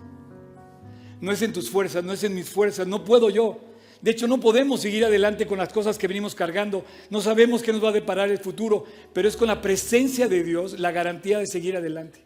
[1.20, 3.60] No es en tus fuerzas, no es en mis fuerzas, no puedo yo.
[4.02, 6.86] De hecho, no podemos seguir adelante con las cosas que venimos cargando.
[7.10, 10.44] No sabemos qué nos va a deparar el futuro, pero es con la presencia de
[10.44, 12.24] Dios la garantía de seguir adelante.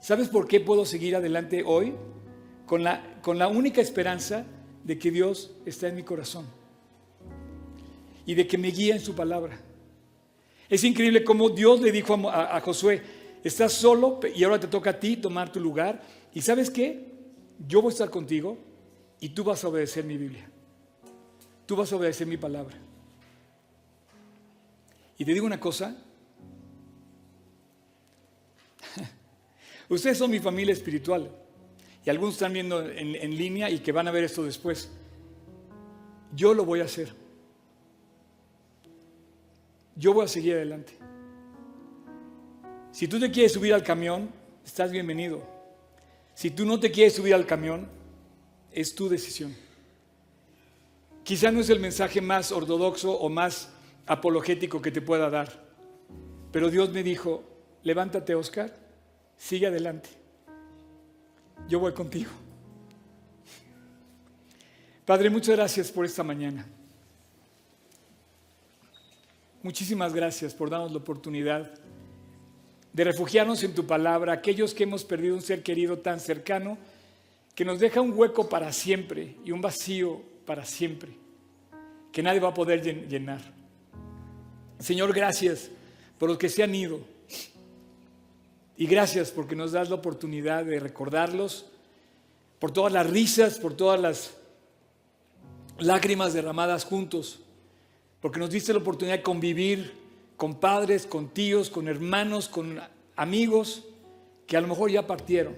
[0.00, 1.94] ¿Sabes por qué puedo seguir adelante hoy?
[2.66, 4.44] Con la, con la única esperanza
[4.84, 6.46] de que Dios está en mi corazón
[8.26, 9.60] y de que me guía en su palabra.
[10.68, 13.02] Es increíble cómo Dios le dijo a, Josué,
[13.42, 16.00] estás solo y ahora te toca a ti tomar tu lugar.
[16.32, 17.10] ¿Y sabes qué?
[17.66, 18.56] Yo voy a estar contigo
[19.18, 20.48] y tú vas a obedecer mi Biblia.
[21.66, 22.76] Tú vas a obedecer mi palabra.
[25.18, 25.96] Y te digo una cosa.
[29.88, 31.30] Ustedes son mi familia espiritual.
[32.04, 34.90] Y algunos están viendo en, línea y que van a ver esto después.
[36.34, 37.12] yo lo voy a hacer.
[39.96, 40.94] Yo voy a seguir adelante.
[42.90, 44.30] Si tú te quieres subir al camión,
[44.64, 45.42] estás bienvenido.
[46.34, 47.88] Si tú no te quieres subir al camión,
[48.72, 49.54] es tu decisión.
[51.22, 53.70] Quizá no es el mensaje más ortodoxo o más
[54.06, 55.64] apologético que te pueda dar,
[56.50, 57.44] pero Dios me dijo,
[57.82, 58.74] levántate Oscar,
[59.36, 60.19] sigue adelante.
[61.68, 62.30] Yo voy contigo.
[65.04, 66.66] Padre, muchas gracias por esta mañana.
[69.62, 71.70] Muchísimas gracias por darnos la oportunidad
[72.92, 76.78] de refugiarnos en tu palabra, aquellos que hemos perdido un ser querido tan cercano,
[77.54, 81.12] que nos deja un hueco para siempre y un vacío para siempre,
[82.10, 83.40] que nadie va a poder llenar.
[84.78, 85.70] Señor, gracias
[86.18, 87.00] por los que se han ido.
[88.80, 91.66] Y gracias porque nos das la oportunidad de recordarlos,
[92.58, 94.34] por todas las risas, por todas las
[95.78, 97.40] lágrimas derramadas juntos,
[98.22, 99.92] porque nos diste la oportunidad de convivir
[100.38, 102.80] con padres, con tíos, con hermanos, con
[103.16, 103.84] amigos
[104.46, 105.56] que a lo mejor ya partieron.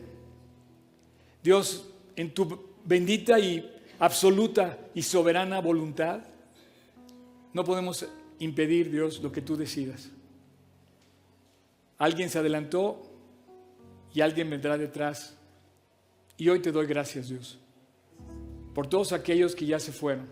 [1.44, 6.24] Dios, en tu bendita y absoluta y soberana voluntad,
[7.52, 8.04] no podemos
[8.40, 10.10] impedir, Dios, lo que tú decidas.
[11.98, 13.10] Alguien se adelantó
[14.14, 15.36] y alguien vendrá detrás.
[16.36, 17.58] Y hoy te doy gracias, Dios,
[18.74, 20.30] por todos aquellos que ya se fueron.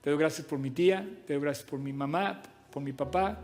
[0.00, 3.40] Te doy gracias por mi tía, te doy gracias por mi mamá, por mi papá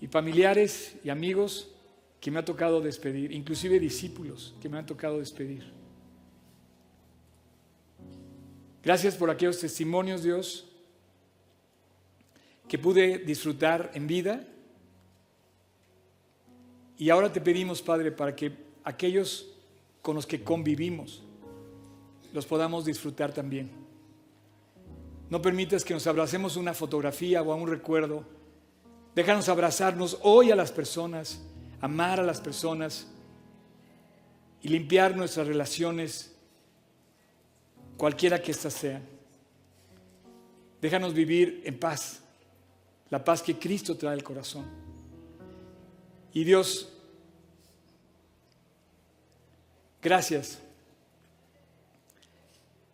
[0.00, 1.70] y familiares y amigos
[2.20, 5.72] que me ha tocado despedir, inclusive discípulos que me han tocado despedir.
[8.82, 10.66] Gracias por aquellos testimonios, Dios,
[12.68, 14.46] que pude disfrutar en vida.
[16.98, 19.46] Y ahora te pedimos, Padre, para que aquellos
[20.02, 21.22] con los que convivimos
[22.32, 23.70] los podamos disfrutar también.
[25.30, 28.24] No permitas que nos abracemos una fotografía o a un recuerdo.
[29.14, 31.40] Déjanos abrazarnos hoy a las personas,
[31.80, 33.06] amar a las personas
[34.62, 36.34] y limpiar nuestras relaciones,
[37.96, 39.02] cualquiera que éstas sean.
[40.80, 42.20] Déjanos vivir en paz,
[43.10, 44.87] la paz que Cristo trae al corazón.
[46.38, 46.88] Y Dios,
[50.00, 50.60] gracias,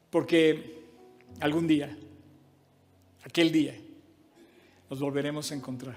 [0.09, 0.83] porque
[1.41, 1.95] algún día,
[3.23, 3.79] aquel día,
[4.89, 5.97] nos volveremos a encontrar.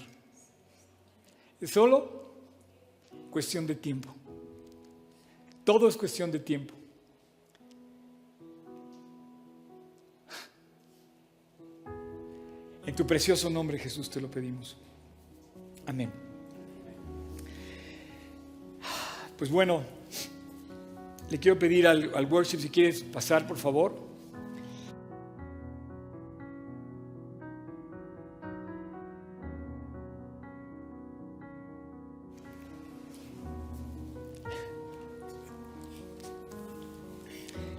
[1.62, 2.34] Es solo
[3.32, 4.14] cuestión de tiempo.
[5.64, 6.74] Todo es cuestión de tiempo.
[12.86, 14.76] En tu precioso nombre, Jesús, te lo pedimos.
[15.86, 16.27] Amén.
[19.38, 19.84] Pues bueno,
[21.30, 24.08] le quiero pedir al, worship si quieres pasar, por favor.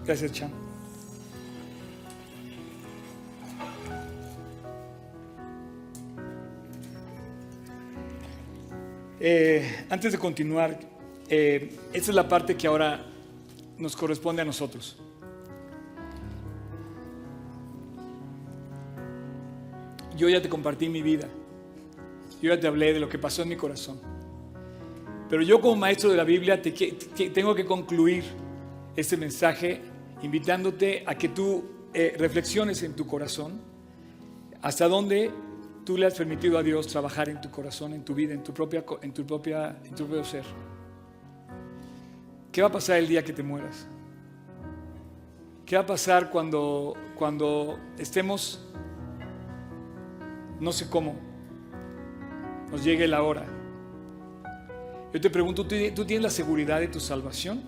[0.06, 0.50] Gracias, Chan.
[9.20, 10.78] Eh, antes de continuar,
[11.28, 13.04] eh, esta es la parte que ahora
[13.78, 14.96] nos corresponde a nosotros.
[20.16, 21.28] Yo ya te compartí mi vida.
[22.42, 24.00] Yo ya te hablé de lo que pasó en mi corazón.
[25.28, 28.24] Pero yo como maestro de la Biblia te, tengo que concluir
[28.96, 29.80] este mensaje
[30.22, 33.60] invitándote a que tú eh, reflexiones en tu corazón
[34.62, 35.30] hasta dónde
[35.84, 38.52] tú le has permitido a Dios trabajar en tu corazón, en tu vida, en tu
[38.52, 40.44] propia, en tu propia, en tu propio ser.
[42.58, 43.86] ¿Qué va a pasar el día que te mueras?
[45.64, 48.66] ¿Qué va a pasar cuando, cuando estemos,
[50.58, 51.14] no sé cómo,
[52.68, 53.46] nos llegue la hora?
[55.14, 57.62] Yo te pregunto, ¿tú tienes la seguridad de tu salvación?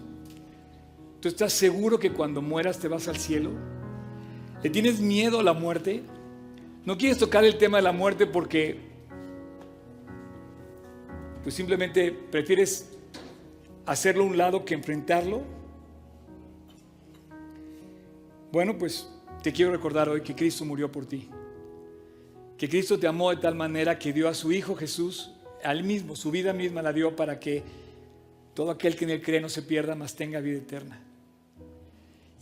[1.20, 3.52] ¿Tú estás seguro que cuando mueras te vas al cielo?
[4.60, 6.02] ¿Le tienes miedo a la muerte?
[6.84, 8.80] ¿No quieres tocar el tema de la muerte porque
[11.44, 12.98] pues simplemente prefieres
[13.86, 15.42] hacerlo a un lado que enfrentarlo?
[18.52, 19.08] Bueno, pues
[19.42, 21.28] te quiero recordar hoy que Cristo murió por ti.
[22.58, 26.16] Que Cristo te amó de tal manera que dio a su Hijo Jesús, al mismo,
[26.16, 27.62] su vida misma la dio para que
[28.54, 31.00] todo aquel que en él cree no se pierda, mas tenga vida eterna.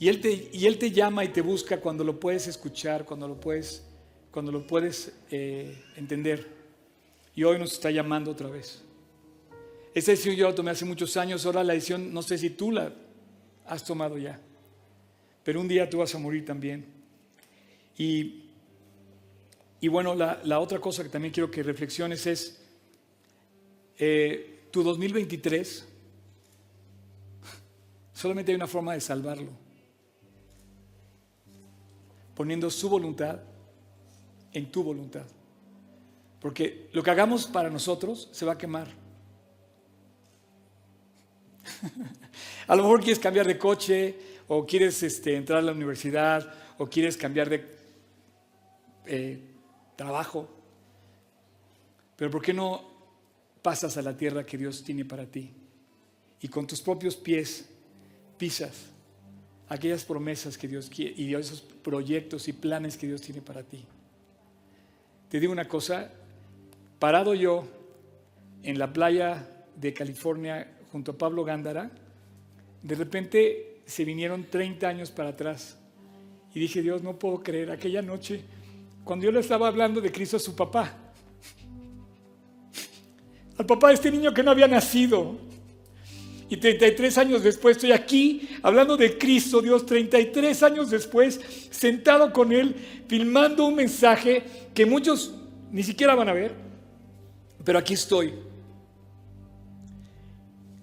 [0.00, 3.26] Y él, te, y él te llama y te busca cuando lo puedes escuchar, cuando
[3.28, 3.84] lo puedes,
[4.30, 6.46] cuando lo puedes eh, entender.
[7.34, 8.82] Y hoy nos está llamando otra vez.
[9.98, 12.70] Esa decisión yo la tomé hace muchos años, ahora la decisión no sé si tú
[12.70, 12.92] la
[13.66, 14.40] has tomado ya.
[15.42, 16.86] Pero un día tú vas a morir también.
[17.96, 18.44] Y,
[19.80, 22.62] y bueno, la, la, otra cosa que también quiero que reflexiones es
[23.98, 25.88] eh, tu 2023.
[28.12, 29.50] Solamente hay una forma de salvarlo.
[32.36, 33.40] Poniendo su voluntad
[34.52, 35.26] en tu voluntad.
[36.40, 38.97] Porque lo que hagamos para nosotros se va a quemar.
[42.66, 46.86] a lo mejor quieres cambiar de coche o quieres este, entrar a la universidad o
[46.86, 47.64] quieres cambiar de
[49.06, 49.40] eh,
[49.96, 50.48] trabajo.
[52.16, 52.82] Pero ¿por qué no
[53.62, 55.52] pasas a la tierra que Dios tiene para ti?
[56.40, 57.68] Y con tus propios pies
[58.36, 58.86] pisas
[59.68, 63.84] aquellas promesas que Dios quiere y esos proyectos y planes que Dios tiene para ti.
[65.28, 66.10] Te digo una cosa,
[66.98, 67.64] parado yo
[68.62, 69.46] en la playa
[69.76, 70.66] de California
[70.98, 71.92] junto a Pablo Gándara,
[72.82, 75.78] de repente se vinieron 30 años para atrás.
[76.52, 78.42] Y dije, Dios, no puedo creer, aquella noche,
[79.04, 80.92] cuando yo le estaba hablando de Cristo a su papá,
[83.56, 85.38] al papá de este niño que no había nacido.
[86.48, 91.40] Y 33 años después estoy aquí hablando de Cristo, Dios, 33 años después,
[91.70, 92.74] sentado con Él,
[93.06, 94.42] filmando un mensaje
[94.74, 95.32] que muchos
[95.70, 96.56] ni siquiera van a ver,
[97.62, 98.47] pero aquí estoy,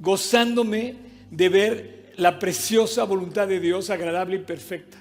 [0.06, 0.95] gozándome
[1.32, 4.97] de ver la preciosa voluntad de Dios, agradable y perfecta.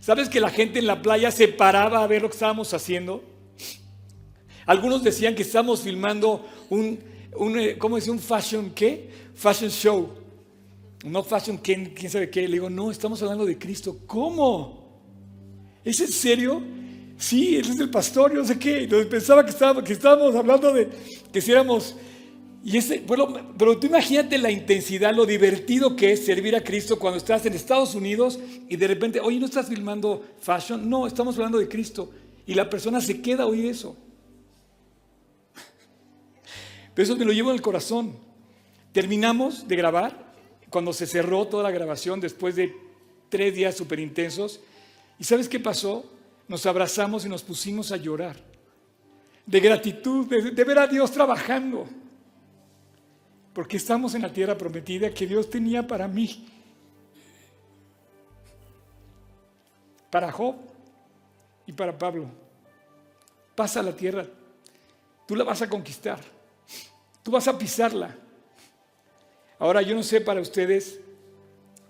[0.00, 3.24] ¿Sabes que la gente en la playa se paraba a ver lo que estábamos haciendo?
[4.64, 7.00] Algunos decían que estábamos filmando un,
[7.36, 8.12] un eh, ¿cómo decía?
[8.12, 9.10] Un fashion, ¿qué?
[9.34, 10.10] Fashion show.
[11.04, 12.42] No fashion, ¿quién, quién sabe qué?
[12.42, 13.98] Le digo, no, estamos hablando de Cristo.
[14.06, 15.02] ¿Cómo?
[15.84, 16.62] ¿Es en serio?
[17.18, 18.84] Sí, él es el pastor, yo no sé qué.
[18.84, 20.88] Entonces pensaba que estábamos, que estábamos hablando de
[21.32, 21.96] que si éramos
[22.66, 26.98] y ese, bueno, pero tú imagínate la intensidad, lo divertido que es servir a Cristo
[26.98, 30.90] cuando estás en Estados Unidos y de repente, oye, ¿no estás filmando fashion?
[30.90, 32.10] No, estamos hablando de Cristo.
[32.44, 33.96] Y la persona se queda a oír eso.
[36.92, 38.16] Pero eso me lo llevo en el corazón.
[38.90, 40.34] Terminamos de grabar,
[40.68, 42.74] cuando se cerró toda la grabación después de
[43.28, 44.58] tres días súper intensos.
[45.20, 46.04] ¿Y sabes qué pasó?
[46.48, 48.34] Nos abrazamos y nos pusimos a llorar.
[49.46, 51.86] De gratitud, de ver a Dios trabajando
[53.56, 56.46] porque estamos en la tierra prometida que Dios tenía para mí.
[60.10, 60.56] Para Job
[61.64, 62.26] y para Pablo.
[63.54, 64.26] Pasa la tierra,
[65.26, 66.20] tú la vas a conquistar,
[67.22, 68.14] tú vas a pisarla.
[69.58, 71.00] Ahora yo no sé para ustedes,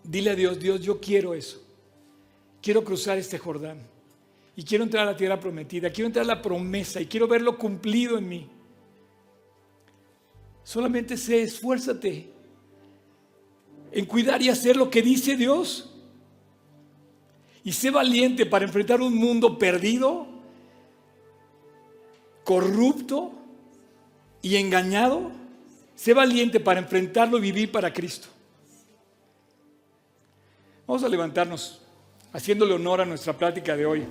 [0.04, 1.60] dile a Dios, Dios, yo quiero eso.
[2.62, 3.80] Quiero cruzar este Jordán
[4.54, 7.58] y quiero entrar a la tierra prometida, quiero entrar a la promesa y quiero verlo
[7.58, 8.55] cumplido en mí.
[10.66, 12.28] Solamente sé, esfuérzate
[13.92, 15.94] en cuidar y hacer lo que dice Dios.
[17.62, 20.26] Y sé valiente para enfrentar un mundo perdido,
[22.42, 23.30] corrupto
[24.42, 25.30] y engañado.
[25.94, 28.26] Sé valiente para enfrentarlo y vivir para Cristo.
[30.84, 31.80] Vamos a levantarnos
[32.32, 34.04] haciéndole honor a nuestra plática de hoy.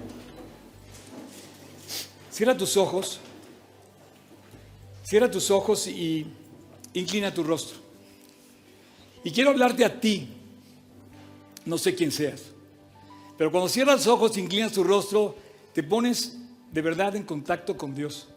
[2.32, 3.20] Cierra tus ojos.
[5.04, 6.26] Cierra tus ojos y
[6.96, 7.78] inclina tu rostro.
[9.24, 10.28] Y quiero hablarte a ti,
[11.66, 12.52] no sé quién seas,
[13.38, 15.36] pero cuando cierras los ojos, inclinas tu rostro,
[15.74, 16.38] te pones
[16.72, 18.30] de verdad en contacto con Dios.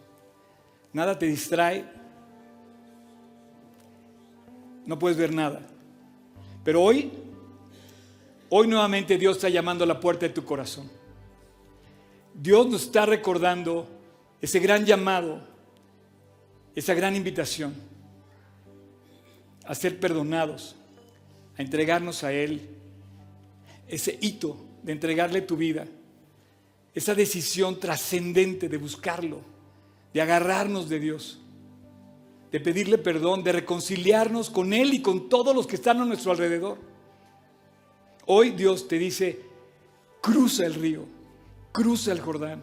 [0.92, 1.84] Nada te distrae,
[4.86, 5.60] no puedes ver nada.
[6.64, 7.12] Pero hoy,
[8.48, 10.90] hoy nuevamente Dios está llamando a la puerta de tu corazón.
[12.34, 13.86] Dios nos está recordando
[14.40, 15.46] ese gran llamado,
[16.74, 17.97] esa gran invitación
[19.68, 20.76] a ser perdonados,
[21.58, 22.70] a entregarnos a Él,
[23.86, 25.86] ese hito de entregarle tu vida,
[26.94, 29.42] esa decisión trascendente de buscarlo,
[30.14, 31.38] de agarrarnos de Dios,
[32.50, 36.32] de pedirle perdón, de reconciliarnos con Él y con todos los que están a nuestro
[36.32, 36.78] alrededor.
[38.24, 39.38] Hoy Dios te dice,
[40.22, 41.04] cruza el río,
[41.72, 42.62] cruza el Jordán,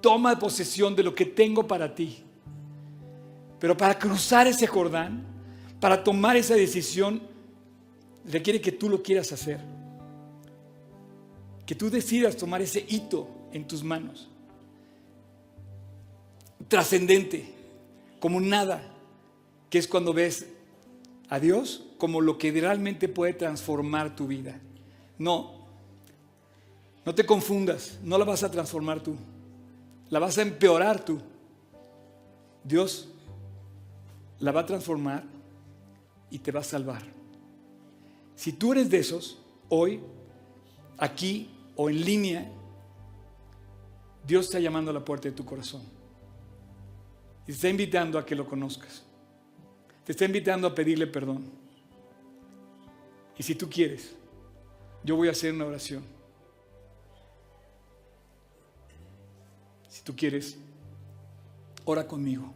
[0.00, 2.24] toma posesión de lo que tengo para ti.
[3.58, 5.31] Pero para cruzar ese Jordán,
[5.82, 7.20] para tomar esa decisión
[8.24, 9.58] requiere que tú lo quieras hacer.
[11.66, 14.30] Que tú decidas tomar ese hito en tus manos.
[16.68, 17.52] Trascendente,
[18.20, 18.80] como nada,
[19.70, 20.46] que es cuando ves
[21.28, 24.60] a Dios como lo que realmente puede transformar tu vida.
[25.18, 25.66] No,
[27.04, 29.16] no te confundas, no la vas a transformar tú,
[30.10, 31.18] la vas a empeorar tú.
[32.62, 33.08] Dios
[34.38, 35.41] la va a transformar
[36.32, 37.02] y te va a salvar.
[38.34, 40.00] Si tú eres de esos, hoy,
[40.96, 42.50] aquí o en línea,
[44.26, 45.82] Dios está llamando a la puerta de tu corazón.
[47.42, 49.02] Y te está invitando a que lo conozcas.
[50.06, 51.44] Te está invitando a pedirle perdón.
[53.36, 54.14] Y si tú quieres,
[55.04, 56.02] yo voy a hacer una oración.
[59.86, 60.56] Si tú quieres,
[61.84, 62.54] ora conmigo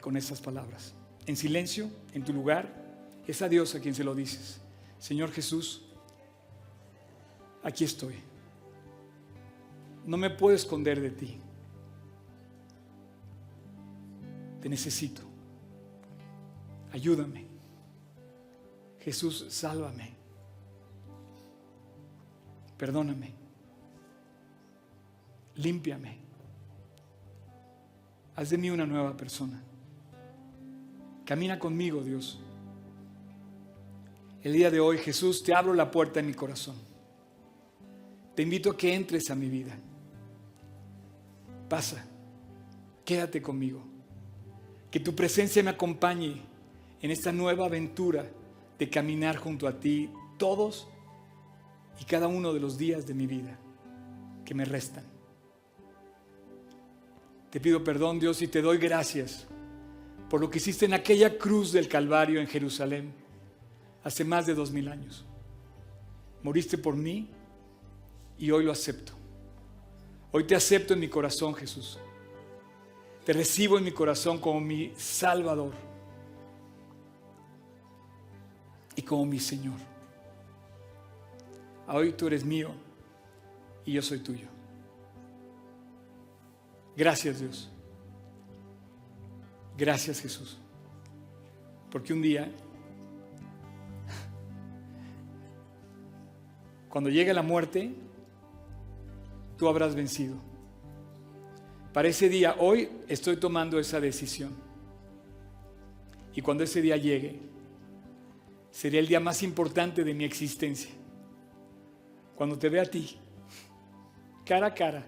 [0.00, 0.95] con estas palabras.
[1.26, 2.72] En silencio, en tu lugar,
[3.26, 4.60] es a Dios a quien se lo dices.
[4.98, 5.82] Señor Jesús,
[7.62, 8.14] aquí estoy.
[10.06, 11.38] No me puedo esconder de ti.
[14.60, 15.22] Te necesito.
[16.92, 17.46] Ayúdame.
[19.00, 20.14] Jesús, sálvame.
[22.78, 23.32] Perdóname.
[25.56, 26.18] Límpiame.
[28.36, 29.62] Haz de mí una nueva persona.
[31.26, 32.38] Camina conmigo, Dios.
[34.44, 36.76] El día de hoy, Jesús, te abro la puerta en mi corazón.
[38.36, 39.76] Te invito a que entres a mi vida.
[41.68, 42.06] Pasa,
[43.04, 43.82] quédate conmigo.
[44.88, 46.42] Que tu presencia me acompañe
[47.02, 48.24] en esta nueva aventura
[48.78, 50.08] de caminar junto a ti
[50.38, 50.86] todos
[52.00, 53.58] y cada uno de los días de mi vida
[54.44, 55.02] que me restan.
[57.50, 59.48] Te pido perdón, Dios, y te doy gracias
[60.28, 63.12] por lo que hiciste en aquella cruz del Calvario en Jerusalén
[64.02, 65.24] hace más de dos mil años.
[66.42, 67.28] Moriste por mí
[68.38, 69.12] y hoy lo acepto.
[70.32, 71.98] Hoy te acepto en mi corazón, Jesús.
[73.24, 75.72] Te recibo en mi corazón como mi Salvador
[78.94, 79.78] y como mi Señor.
[81.88, 82.70] Hoy tú eres mío
[83.84, 84.46] y yo soy tuyo.
[86.96, 87.70] Gracias Dios.
[89.76, 90.58] Gracias Jesús.
[91.90, 92.50] Porque un día,
[96.88, 97.92] cuando llegue la muerte,
[99.56, 100.36] tú habrás vencido.
[101.92, 104.54] Para ese día, hoy estoy tomando esa decisión.
[106.34, 107.40] Y cuando ese día llegue,
[108.70, 110.90] sería el día más importante de mi existencia.
[112.34, 113.16] Cuando te vea a ti,
[114.44, 115.06] cara a cara,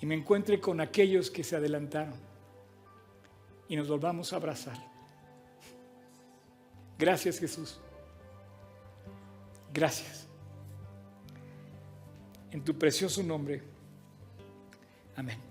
[0.00, 2.29] y me encuentre con aquellos que se adelantaron
[3.70, 4.76] y nos volvamos a abrazar.
[6.98, 7.78] Gracias Jesús.
[9.72, 10.26] Gracias.
[12.50, 13.62] En tu precioso nombre.
[15.14, 15.49] Amén.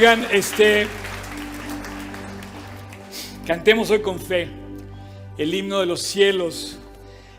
[0.00, 0.86] Oigan, este.
[3.46, 4.48] Cantemos hoy con fe
[5.36, 6.78] el himno de los cielos.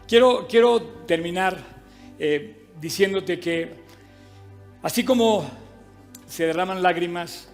[0.07, 1.57] Quiero, quiero terminar
[2.19, 3.77] eh, diciéndote que,
[4.83, 5.49] así como
[6.27, 7.49] se derraman lágrimas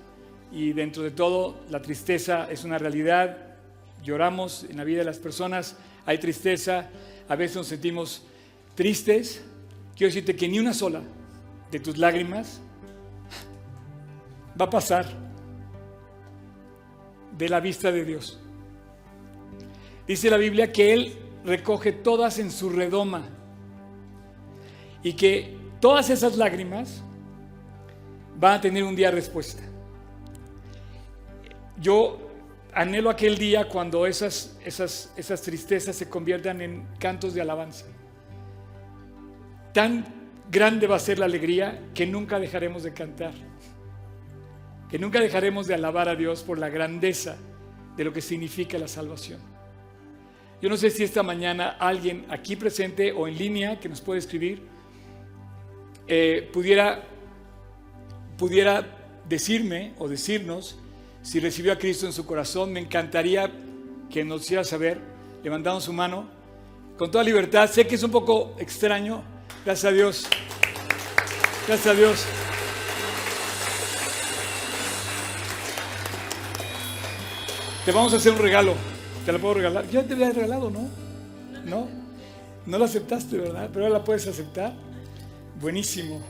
[0.51, 3.55] y dentro de todo la tristeza es una realidad,
[4.03, 6.89] lloramos en la vida de las personas, hay tristeza,
[7.29, 8.23] a veces nos sentimos
[8.75, 9.41] tristes.
[9.95, 11.01] Quiero decirte que ni una sola
[11.71, 12.59] de tus lágrimas
[14.59, 15.05] va a pasar
[17.37, 18.39] de la vista de Dios.
[20.07, 23.23] Dice la Biblia que Él recoge todas en su redoma
[25.03, 27.03] y que todas esas lágrimas
[28.39, 29.63] van a tener un día respuesta.
[31.79, 32.19] Yo
[32.73, 37.85] anhelo aquel día cuando esas, esas, esas tristezas se conviertan en cantos de alabanza.
[39.73, 40.05] Tan
[40.49, 43.33] grande va a ser la alegría que nunca dejaremos de cantar,
[44.89, 47.37] que nunca dejaremos de alabar a Dios por la grandeza
[47.95, 49.39] de lo que significa la salvación.
[50.61, 54.19] Yo no sé si esta mañana alguien aquí presente o en línea que nos puede
[54.19, 54.61] escribir
[56.07, 57.03] eh, pudiera,
[58.37, 58.85] pudiera
[59.27, 60.77] decirme o decirnos
[61.21, 62.71] si recibió a Cristo en su corazón.
[62.71, 63.51] Me encantaría
[64.09, 64.99] que nos hiciera saber,
[65.43, 66.29] levantando su mano,
[66.97, 67.69] con toda libertad.
[67.69, 69.23] Sé que es un poco extraño.
[69.65, 70.27] Gracias a Dios.
[71.67, 72.46] Gracias a Dios.
[77.87, 78.73] Te vamos a hacer un regalo.
[79.25, 79.89] ¿Te la puedo regalar?
[79.89, 80.89] Yo te había regalado, ¿no?
[81.63, 81.87] ¿No?
[82.65, 83.69] No la aceptaste, ¿verdad?
[83.71, 84.73] Pero ahora la puedes aceptar.
[85.61, 86.21] Buenísimo.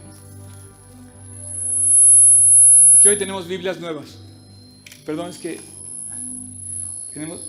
[2.94, 4.20] Es que hoy tenemos Biblias nuevas.
[5.04, 5.60] Perdón, es que
[7.12, 7.42] tenemos...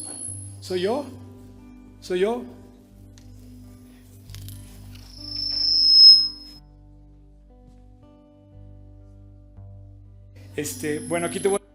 [0.62, 1.04] ¿Soy yo?
[2.00, 2.44] ¿Soy yo?
[10.56, 11.67] Este, bueno, aquí te voy.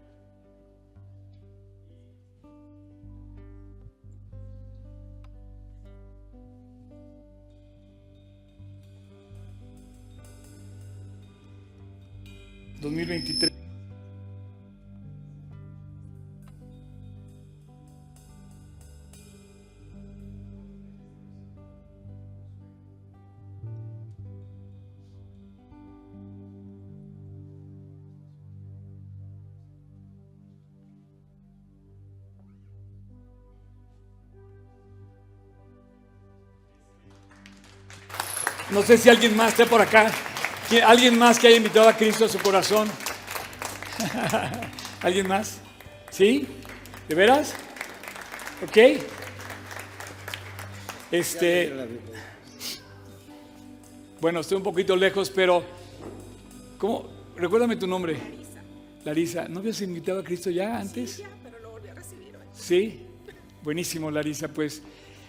[13.22, 13.52] ¿2023?
[38.70, 40.10] No sé si alguien más está por acá.
[40.70, 42.90] ¿Qui- ¿Alguien más que haya invitado a Cristo a su corazón?
[45.02, 45.60] ¿Alguien más?
[46.10, 46.46] ¿Sí?
[47.08, 47.54] ¿De veras?
[48.62, 48.78] ¿Ok?
[51.10, 51.72] Este.
[54.20, 55.62] Bueno, estoy un poquito lejos, pero.
[56.78, 57.08] ¿Cómo?
[57.36, 58.16] Recuérdame tu nombre.
[59.04, 59.48] Larisa.
[59.48, 61.22] ¿No habías invitado a Cristo ya antes?
[61.42, 62.46] pero lo volví a recibir hoy.
[62.52, 63.00] Sí,
[63.62, 64.48] buenísimo, Larisa.
[64.48, 64.82] Pues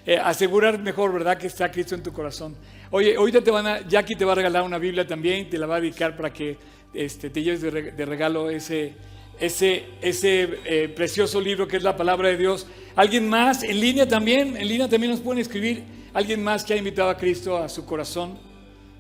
[0.05, 1.37] eh, asegurar mejor, ¿verdad?
[1.37, 2.55] Que está Cristo en tu corazón.
[2.91, 5.65] Oye, ahorita te van a, Jackie te va a regalar una Biblia también, te la
[5.65, 6.57] va a dedicar para que
[6.95, 8.93] este, te lleves de, re- de regalo ese,
[9.39, 12.67] ese, ese eh, precioso libro que es la palabra de Dios.
[12.95, 14.55] ¿Alguien más en línea también?
[14.57, 15.83] En línea también nos pueden escribir.
[16.13, 18.37] ¿Alguien más que ha invitado a Cristo a su corazón?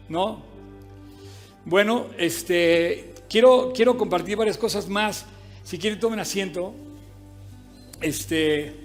[0.09, 0.43] ¿No?
[1.63, 5.25] Bueno, este, quiero, quiero compartir varias cosas más.
[5.63, 6.75] Si quieren, tomen asiento.
[8.01, 8.75] Este,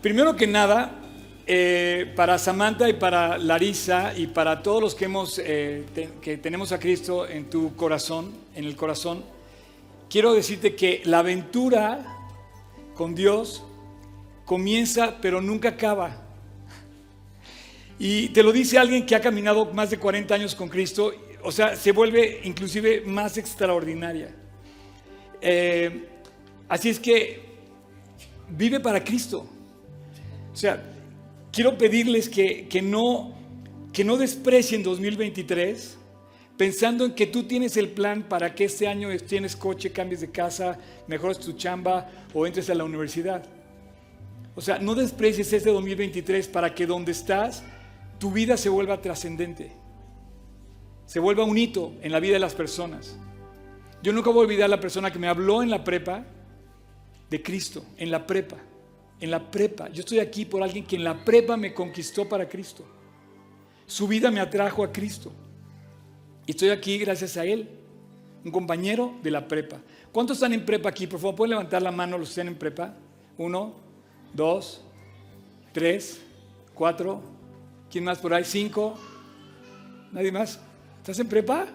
[0.00, 1.02] primero que nada,
[1.48, 5.84] eh, para Samantha y para Larisa y para todos los que hemos, eh,
[6.20, 9.22] que tenemos a Cristo en tu corazón, en el corazón,
[10.10, 12.04] quiero decirte que la aventura
[12.94, 13.62] con Dios
[14.44, 16.22] comienza, pero nunca acaba.
[17.98, 21.52] Y te lo dice alguien que ha caminado más de 40 años con Cristo, o
[21.52, 24.34] sea, se vuelve inclusive más extraordinaria.
[25.40, 26.08] Eh,
[26.68, 27.40] así es que
[28.48, 29.46] vive para Cristo.
[30.52, 30.82] O sea,
[31.56, 33.32] quiero pedirles que, que no,
[33.90, 35.96] que no desprecien 2023
[36.58, 40.30] pensando en que tú tienes el plan para que este año tienes coche, cambies de
[40.30, 43.42] casa, mejores tu chamba o entres a la universidad.
[44.54, 47.64] O sea, no desprecies este 2023 para que donde estás,
[48.18, 49.72] tu vida se vuelva trascendente,
[51.06, 53.16] se vuelva un hito en la vida de las personas.
[54.02, 56.22] Yo nunca voy a olvidar a la persona que me habló en la prepa
[57.30, 58.56] de Cristo, en la prepa,
[59.20, 59.88] en la prepa.
[59.88, 62.84] Yo estoy aquí por alguien que en la prepa me conquistó para Cristo.
[63.86, 65.32] Su vida me atrajo a Cristo.
[66.46, 67.68] Y estoy aquí gracias a él,
[68.44, 69.78] un compañero de la prepa.
[70.12, 71.06] ¿Cuántos están en prepa aquí?
[71.06, 72.94] Por favor, ¿pueden levantar la mano los que están en prepa?
[73.38, 73.74] Uno,
[74.32, 74.82] dos,
[75.72, 76.20] tres,
[76.74, 77.22] cuatro.
[77.90, 78.44] ¿Quién más por ahí?
[78.44, 78.98] Cinco.
[80.12, 80.60] ¿Nadie más?
[80.98, 81.66] ¿Estás en prepa?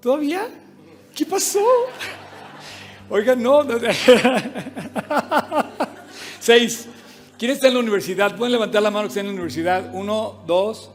[0.00, 0.48] ¿Todavía?
[1.14, 1.64] ¿Qué pasó?
[3.10, 3.64] Oigan, no.
[6.48, 6.88] Seis.
[7.38, 8.34] ¿Quién está en la universidad?
[8.34, 9.90] Pueden levantar la mano que está en la universidad.
[9.92, 10.90] Uno, dos.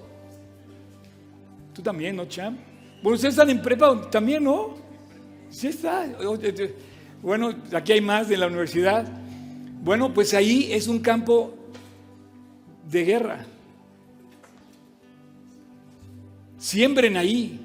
[1.76, 2.58] Tú también, ¿no, Cham?
[3.04, 4.74] Bueno, ustedes están en prepa también, ¿no?
[5.52, 6.08] Sí está.
[7.22, 9.06] Bueno, aquí hay más de la universidad.
[9.84, 11.54] Bueno, pues ahí es un campo
[12.90, 13.46] de guerra.
[16.58, 17.64] Siembren ahí.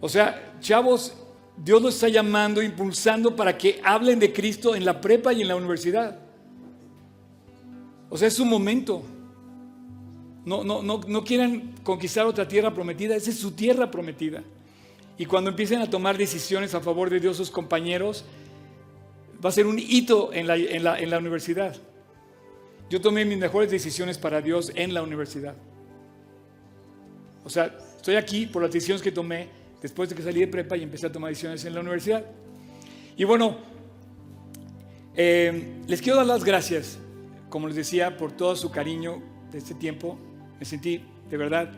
[0.00, 1.14] O sea, chavos,
[1.56, 5.46] Dios los está llamando, impulsando para que hablen de Cristo en la prepa y en
[5.46, 6.26] la universidad.
[8.10, 9.02] O sea, es su momento.
[10.44, 11.24] No, no, no, no
[11.82, 14.42] conquistar otra tierra prometida, esa es su tierra prometida.
[15.18, 18.24] Y cuando empiecen a tomar decisiones a favor de Dios sus compañeros,
[19.44, 21.76] va a ser un hito en la, en la, en la universidad.
[22.88, 25.54] Yo tomé mis mejores decisiones para Dios en la universidad.
[27.44, 29.48] O sea, estoy aquí por las decisiones que tomé
[29.82, 32.24] después de que salí de prepa y empecé a tomar decisiones en la universidad.
[33.16, 33.56] Y bueno,
[35.16, 36.98] eh, les quiero dar las gracias,
[37.48, 40.18] como les decía, por todo su cariño de este tiempo.
[40.58, 41.70] Me sentí, de verdad,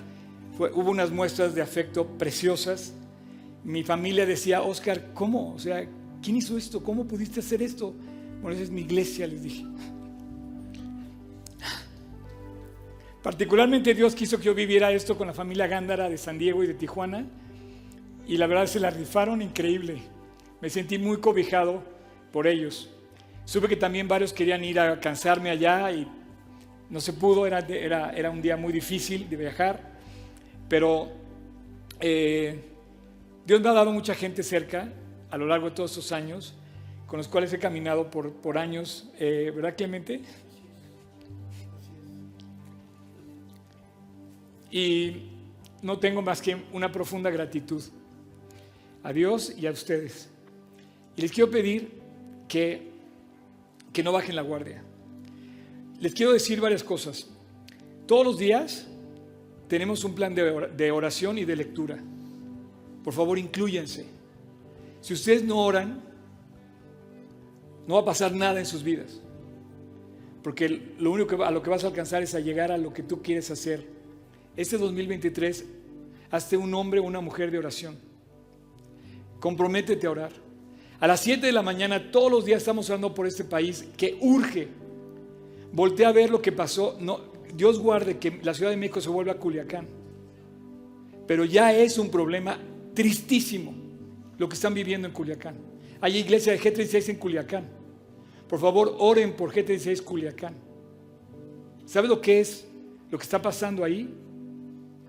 [0.59, 2.95] hubo unas muestras de afecto preciosas.
[3.65, 5.55] Mi familia decía, Oscar, ¿cómo?
[5.55, 5.87] O sea,
[6.23, 6.83] ¿quién hizo esto?
[6.83, 7.95] ¿Cómo pudiste hacer esto?
[8.41, 9.67] Bueno, esa es mi iglesia, les dije.
[13.23, 16.67] Particularmente Dios quiso que yo viviera esto con la familia Gándara de San Diego y
[16.67, 17.27] de Tijuana.
[18.27, 20.01] Y la verdad se la rifaron increíble.
[20.61, 21.83] Me sentí muy cobijado
[22.33, 22.91] por ellos.
[23.51, 26.07] Supe que también varios querían ir a cansarme allá y
[26.89, 29.99] no se pudo, era, era, era un día muy difícil de viajar.
[30.69, 31.11] Pero
[31.99, 32.63] eh,
[33.45, 34.93] Dios me ha dado mucha gente cerca
[35.33, 36.55] a lo largo de todos estos años,
[37.09, 40.21] con los cuales he caminado por, por años, eh, ¿verdad Clemente?
[44.71, 45.25] Y
[45.83, 47.83] no tengo más que una profunda gratitud
[49.03, 50.31] a Dios y a ustedes.
[51.17, 52.01] Y les quiero pedir
[52.47, 52.90] que,
[53.93, 54.83] que no bajen la guardia.
[56.01, 57.29] Les quiero decir varias cosas.
[58.07, 58.87] Todos los días
[59.69, 61.99] tenemos un plan de oración y de lectura.
[63.05, 64.07] Por favor, incluyense.
[65.01, 66.03] Si ustedes no oran,
[67.87, 69.21] no va a pasar nada en sus vidas.
[70.43, 72.93] Porque lo único que, a lo que vas a alcanzar es a llegar a lo
[72.93, 73.87] que tú quieres hacer.
[74.57, 75.65] Este 2023,
[76.31, 77.99] hazte un hombre o una mujer de oración.
[79.39, 80.33] Comprométete a orar.
[81.01, 84.19] A las 7 de la mañana, todos los días estamos orando por este país que
[84.21, 84.69] urge.
[85.73, 86.99] Voltea a ver lo que pasó.
[87.01, 87.21] No,
[87.55, 89.89] Dios guarde que la Ciudad de México se vuelva a Culiacán.
[91.27, 92.59] Pero ya es un problema
[92.93, 93.73] tristísimo
[94.37, 95.57] lo que están viviendo en Culiacán.
[96.03, 97.69] Hay iglesia de G36 en Culiacán.
[98.47, 100.55] Por favor, oren por G36 Culiacán.
[101.87, 102.67] ¿Sabe lo que es
[103.11, 104.15] lo que está pasando ahí?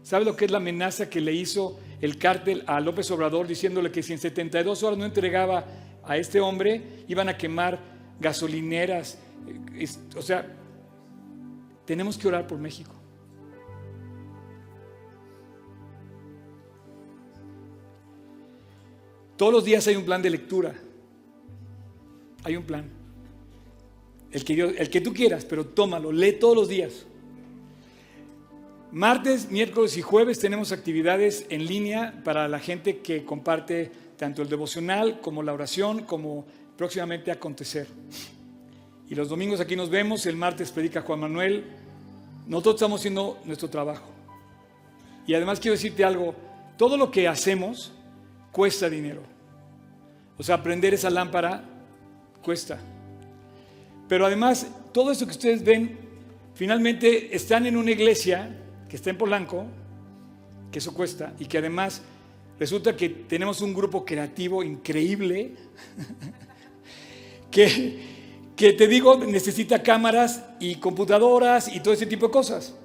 [0.03, 3.91] ¿Sabe lo que es la amenaza que le hizo el cártel a López Obrador diciéndole
[3.91, 5.65] que si en 72 horas no entregaba
[6.03, 7.79] a este hombre, iban a quemar
[8.19, 9.19] gasolineras?
[10.17, 10.45] O sea,
[11.85, 12.91] tenemos que orar por México.
[19.37, 20.75] Todos los días hay un plan de lectura.
[22.43, 22.89] Hay un plan.
[24.31, 27.05] El que, el que tú quieras, pero tómalo, lee todos los días.
[28.91, 34.49] Martes, miércoles y jueves tenemos actividades en línea para la gente que comparte tanto el
[34.49, 37.87] devocional como la oración, como próximamente acontecer.
[39.09, 41.63] Y los domingos aquí nos vemos, el martes predica Juan Manuel.
[42.47, 44.09] Nosotros estamos haciendo nuestro trabajo.
[45.25, 46.35] Y además quiero decirte algo,
[46.77, 47.93] todo lo que hacemos
[48.51, 49.21] cuesta dinero.
[50.37, 51.63] O sea, aprender esa lámpara
[52.43, 52.77] cuesta.
[54.09, 55.97] Pero además, todo eso que ustedes ven,
[56.55, 58.57] finalmente están en una iglesia
[58.91, 59.63] que está en Polanco,
[60.69, 62.01] que eso cuesta, y que además
[62.59, 65.53] resulta que tenemos un grupo creativo increíble,
[67.49, 72.75] que, que te digo, necesita cámaras y computadoras y todo ese tipo de cosas.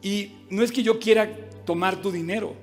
[0.00, 1.28] Y no es que yo quiera
[1.66, 2.54] tomar tu dinero,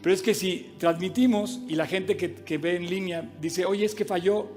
[0.00, 3.84] pero es que si transmitimos y la gente que, que, ve en línea dice, oye,
[3.84, 4.48] es que falló,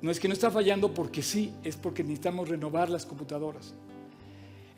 [0.00, 3.74] no es que no está fallando porque sí, es porque necesitamos renovar las computadoras.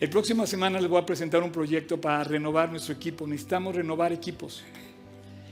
[0.02, 3.24] El próxima semana les voy a presentar un proyecto para renovar nuestro equipo.
[3.24, 4.64] Necesitamos renovar equipos.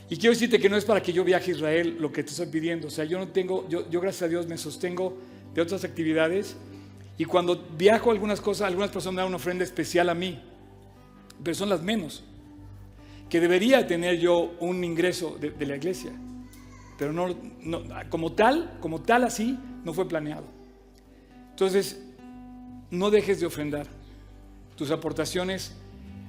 [0.08, 2.30] Y quiero decirte que no es para que yo viaje a Israel lo que te
[2.30, 2.88] estoy pidiendo.
[2.88, 5.16] O sea, yo no tengo, yo, yo gracias a Dios me sostengo
[5.54, 6.56] de otras actividades.
[7.16, 10.42] Y cuando viajo algunas cosas, algunas personas me dan una ofrenda especial a mí.
[11.44, 12.24] Pero son las menos.
[13.28, 16.10] Que debería tener yo un ingreso de, la iglesia.
[16.98, 17.36] Pero no,
[18.08, 20.46] como tal, como tal así, no fue planeado.
[21.50, 22.02] Entonces,
[22.90, 23.99] no dejes de ofrendar
[24.80, 25.72] tus aportaciones.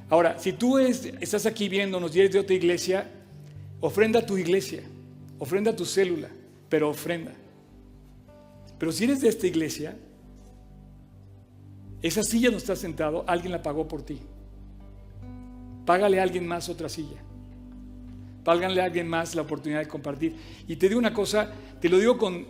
[0.09, 3.09] Ahora, si tú es, estás aquí viéndonos y eres de otra iglesia,
[3.79, 4.83] ofrenda a tu iglesia,
[5.39, 6.27] ofrenda a tu célula,
[6.67, 7.31] pero ofrenda.
[8.77, 9.95] Pero si eres de esta iglesia,
[12.01, 14.19] esa silla no está sentado, alguien la pagó por ti.
[15.85, 17.23] Págale a alguien más otra silla.
[18.43, 20.35] Págale a alguien más la oportunidad de compartir.
[20.67, 22.45] Y te digo una cosa, te lo digo con,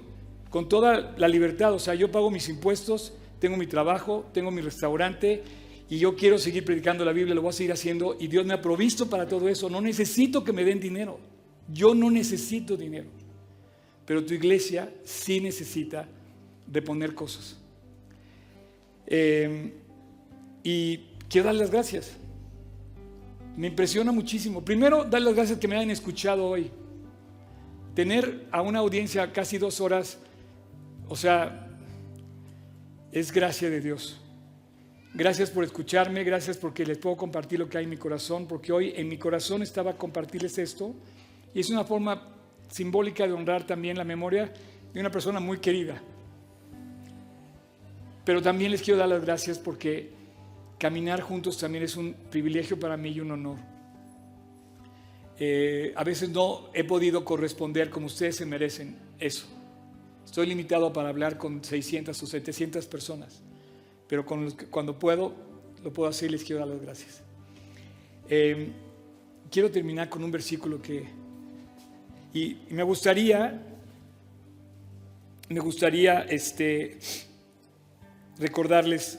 [0.50, 1.76] con toda la libertad.
[1.76, 5.61] O sea, yo pago mis impuestos, tengo mi trabajo, tengo mi restaurante
[5.92, 8.54] y yo quiero seguir predicando la Biblia, lo voy a seguir haciendo y Dios me
[8.54, 9.70] ha provisto para todo eso.
[9.70, 11.20] No necesito que me den dinero.
[11.68, 13.10] Yo no necesito dinero.
[14.06, 16.08] Pero tu iglesia sí necesita
[16.66, 17.58] de poner cosas.
[19.06, 19.74] Eh,
[20.64, 22.14] y quiero dar las gracias.
[23.58, 24.64] Me impresiona muchísimo.
[24.64, 26.72] Primero, dar las gracias que me hayan escuchado hoy.
[27.96, 30.20] Tener a una audiencia casi dos horas,
[31.10, 31.68] o sea,
[33.12, 34.21] es gracia de Dios.
[35.14, 38.72] Gracias por escucharme, gracias porque les puedo compartir lo que hay en mi corazón, porque
[38.72, 40.96] hoy en mi corazón estaba compartirles esto
[41.54, 42.30] y es una forma
[42.70, 44.54] simbólica de honrar también la memoria
[44.94, 46.02] de una persona muy querida.
[48.24, 50.12] Pero también les quiero dar las gracias porque
[50.78, 53.58] caminar juntos también es un privilegio para mí y un honor.
[55.38, 59.46] Eh, a veces no he podido corresponder como ustedes se merecen eso.
[60.24, 63.42] Estoy limitado para hablar con 600 o 700 personas,
[64.12, 65.34] pero cuando puedo,
[65.82, 67.22] lo puedo hacer y les quiero dar las gracias.
[68.28, 68.68] Eh,
[69.50, 71.06] quiero terminar con un versículo que,
[72.34, 73.66] y, y me gustaría,
[75.48, 77.00] me gustaría este,
[78.38, 79.18] recordarles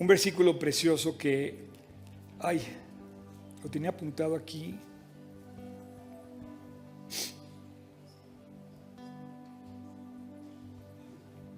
[0.00, 1.68] un versículo precioso que,
[2.40, 2.60] ay,
[3.62, 4.80] lo tenía apuntado aquí.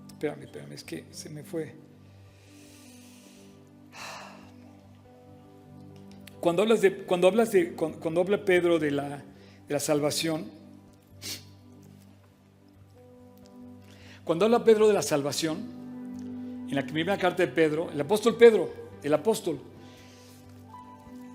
[0.08, 1.83] Espérame, espérame, es que se me fue.
[6.44, 9.08] Cuando hablas de, cuando hablas de, cuando, habla Pedro de la,
[9.66, 10.44] de la salvación,
[14.24, 15.56] cuando habla Pedro de la salvación,
[16.68, 18.70] en la primera carta de Pedro, el apóstol Pedro,
[19.02, 19.58] el apóstol,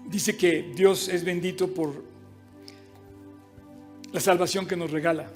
[0.06, 2.04] dice que Dios es bendito por
[4.14, 5.28] la salvación que nos regala.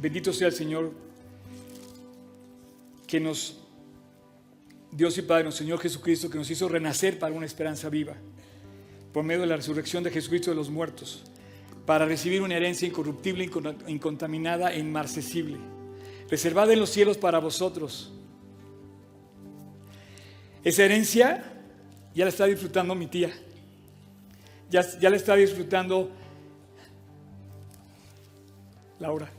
[0.00, 0.92] Bendito sea el Señor
[3.08, 3.58] que nos,
[4.92, 8.14] Dios y Padre, nuestro Señor Jesucristo, que nos hizo renacer para una esperanza viva,
[9.12, 11.24] por medio de la resurrección de Jesucristo de los muertos,
[11.86, 15.56] para recibir una herencia incorruptible, incon- incontaminada e inmarcesible,
[16.28, 18.12] reservada en los cielos para vosotros.
[20.62, 21.44] Esa herencia
[22.14, 23.32] ya la está disfrutando mi tía,
[24.70, 26.10] ya, ya la está disfrutando
[29.00, 29.30] Laura.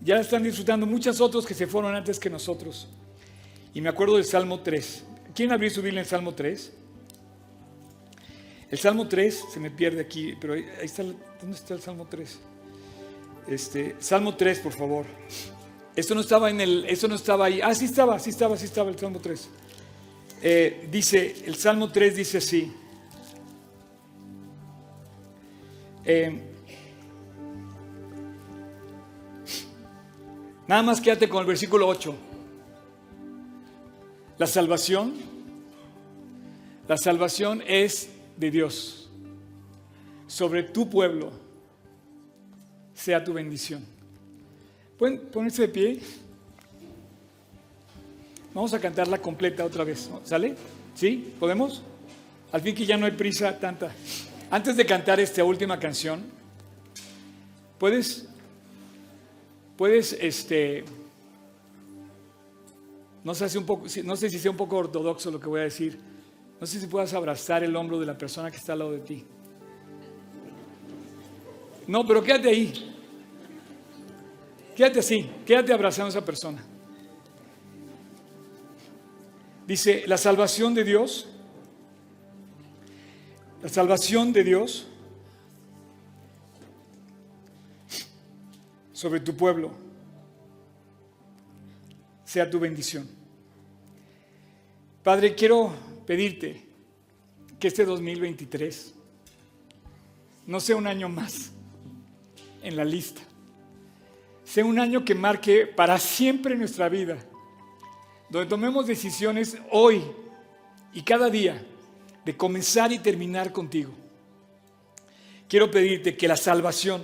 [0.00, 2.88] Ya la están disfrutando muchos otros que se fueron antes que nosotros.
[3.72, 5.04] Y me acuerdo del Salmo 3.
[5.34, 6.72] ¿Quieren abrir su Biblia en Salmo 3?
[8.72, 11.02] El Salmo 3 se me pierde aquí, pero ahí, ahí está.
[11.02, 12.38] ¿Dónde está el Salmo 3?
[13.46, 15.04] Este, Salmo 3, por favor.
[15.94, 17.60] Esto no estaba en el, esto no estaba ahí.
[17.60, 19.48] Ah, sí estaba, sí estaba, sí estaba el Salmo 3.
[20.40, 22.72] Eh, dice, el Salmo 3 dice así.
[26.04, 26.48] Eh,
[30.66, 32.14] Nada más quédate con el versículo 8.
[34.38, 35.12] La salvación,
[36.88, 39.10] la salvación es de Dios.
[40.26, 41.32] Sobre tu pueblo
[42.94, 43.84] sea tu bendición.
[44.98, 46.00] ¿Pueden ponerse de pie?
[48.54, 50.10] Vamos a cantarla completa otra vez.
[50.24, 50.54] ¿sale?
[50.94, 51.34] ¿Sí?
[51.38, 51.82] ¿Podemos?
[52.52, 53.92] Al fin que ya no hay prisa tanta.
[54.50, 56.22] Antes de cantar esta última canción,
[57.78, 58.28] ¿puedes
[59.82, 60.84] puedes, este,
[63.24, 65.60] no sé, si un poco, no sé si sea un poco ortodoxo lo que voy
[65.60, 65.98] a decir,
[66.62, 69.00] no sé si puedas abrazar el hombro de la persona que está al lado de
[69.00, 69.24] ti.
[71.88, 72.94] No, pero quédate ahí.
[74.76, 76.62] Quédate así, quédate abrazando a esa persona.
[79.66, 81.26] Dice, la salvación de Dios,
[83.60, 84.86] la salvación de Dios
[88.92, 89.72] sobre tu pueblo
[92.24, 93.10] sea tu bendición.
[95.02, 96.64] Padre, quiero pedirte
[97.58, 98.94] que este 2023
[100.46, 101.52] no sea un año más
[102.62, 103.22] en la lista,
[104.44, 107.18] sea un año que marque para siempre nuestra vida,
[108.28, 110.02] donde tomemos decisiones hoy
[110.92, 111.64] y cada día
[112.24, 113.92] de comenzar y terminar contigo.
[115.48, 117.02] Quiero pedirte que la salvación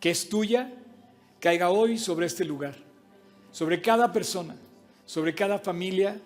[0.00, 0.72] que es tuya
[1.40, 2.76] caiga hoy sobre este lugar,
[3.50, 4.56] sobre cada persona,
[5.04, 6.20] sobre cada familia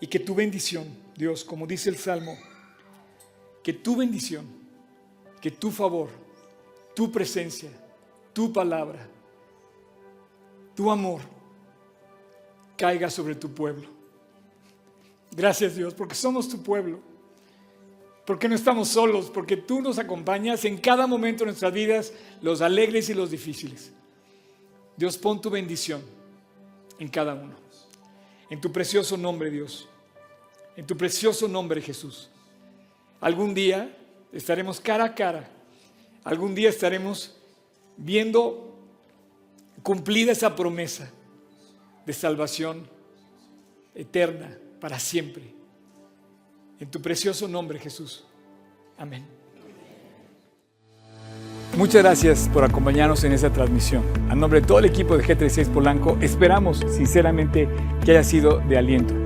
[0.00, 0.86] y que tu bendición,
[1.16, 2.36] Dios, como dice el Salmo,
[3.62, 4.46] que tu bendición,
[5.40, 6.08] que tu favor,
[6.94, 7.70] tu presencia,
[8.32, 9.08] tu palabra,
[10.74, 11.22] tu amor
[12.76, 13.88] caiga sobre tu pueblo.
[15.32, 17.00] Gracias Dios, porque somos tu pueblo,
[18.26, 22.12] porque no estamos solos, porque tú nos acompañas en cada momento de nuestras vidas,
[22.42, 23.92] los alegres y los difíciles.
[24.96, 26.02] Dios, pon tu bendición
[26.98, 27.54] en cada uno.
[28.48, 29.88] En tu precioso nombre, Dios.
[30.76, 32.28] En tu precioso nombre, Jesús.
[33.20, 33.96] Algún día
[34.32, 35.48] estaremos cara a cara.
[36.22, 37.34] Algún día estaremos
[37.96, 38.76] viendo
[39.82, 41.10] cumplida esa promesa
[42.04, 42.86] de salvación
[43.94, 45.54] eterna para siempre.
[46.78, 48.24] En tu precioso nombre, Jesús.
[48.98, 49.24] Amén.
[51.76, 54.02] Muchas gracias por acompañarnos en esta transmisión.
[54.30, 57.68] A nombre de todo el equipo de G36 Polanco, esperamos sinceramente
[58.04, 59.25] que haya sido de aliento.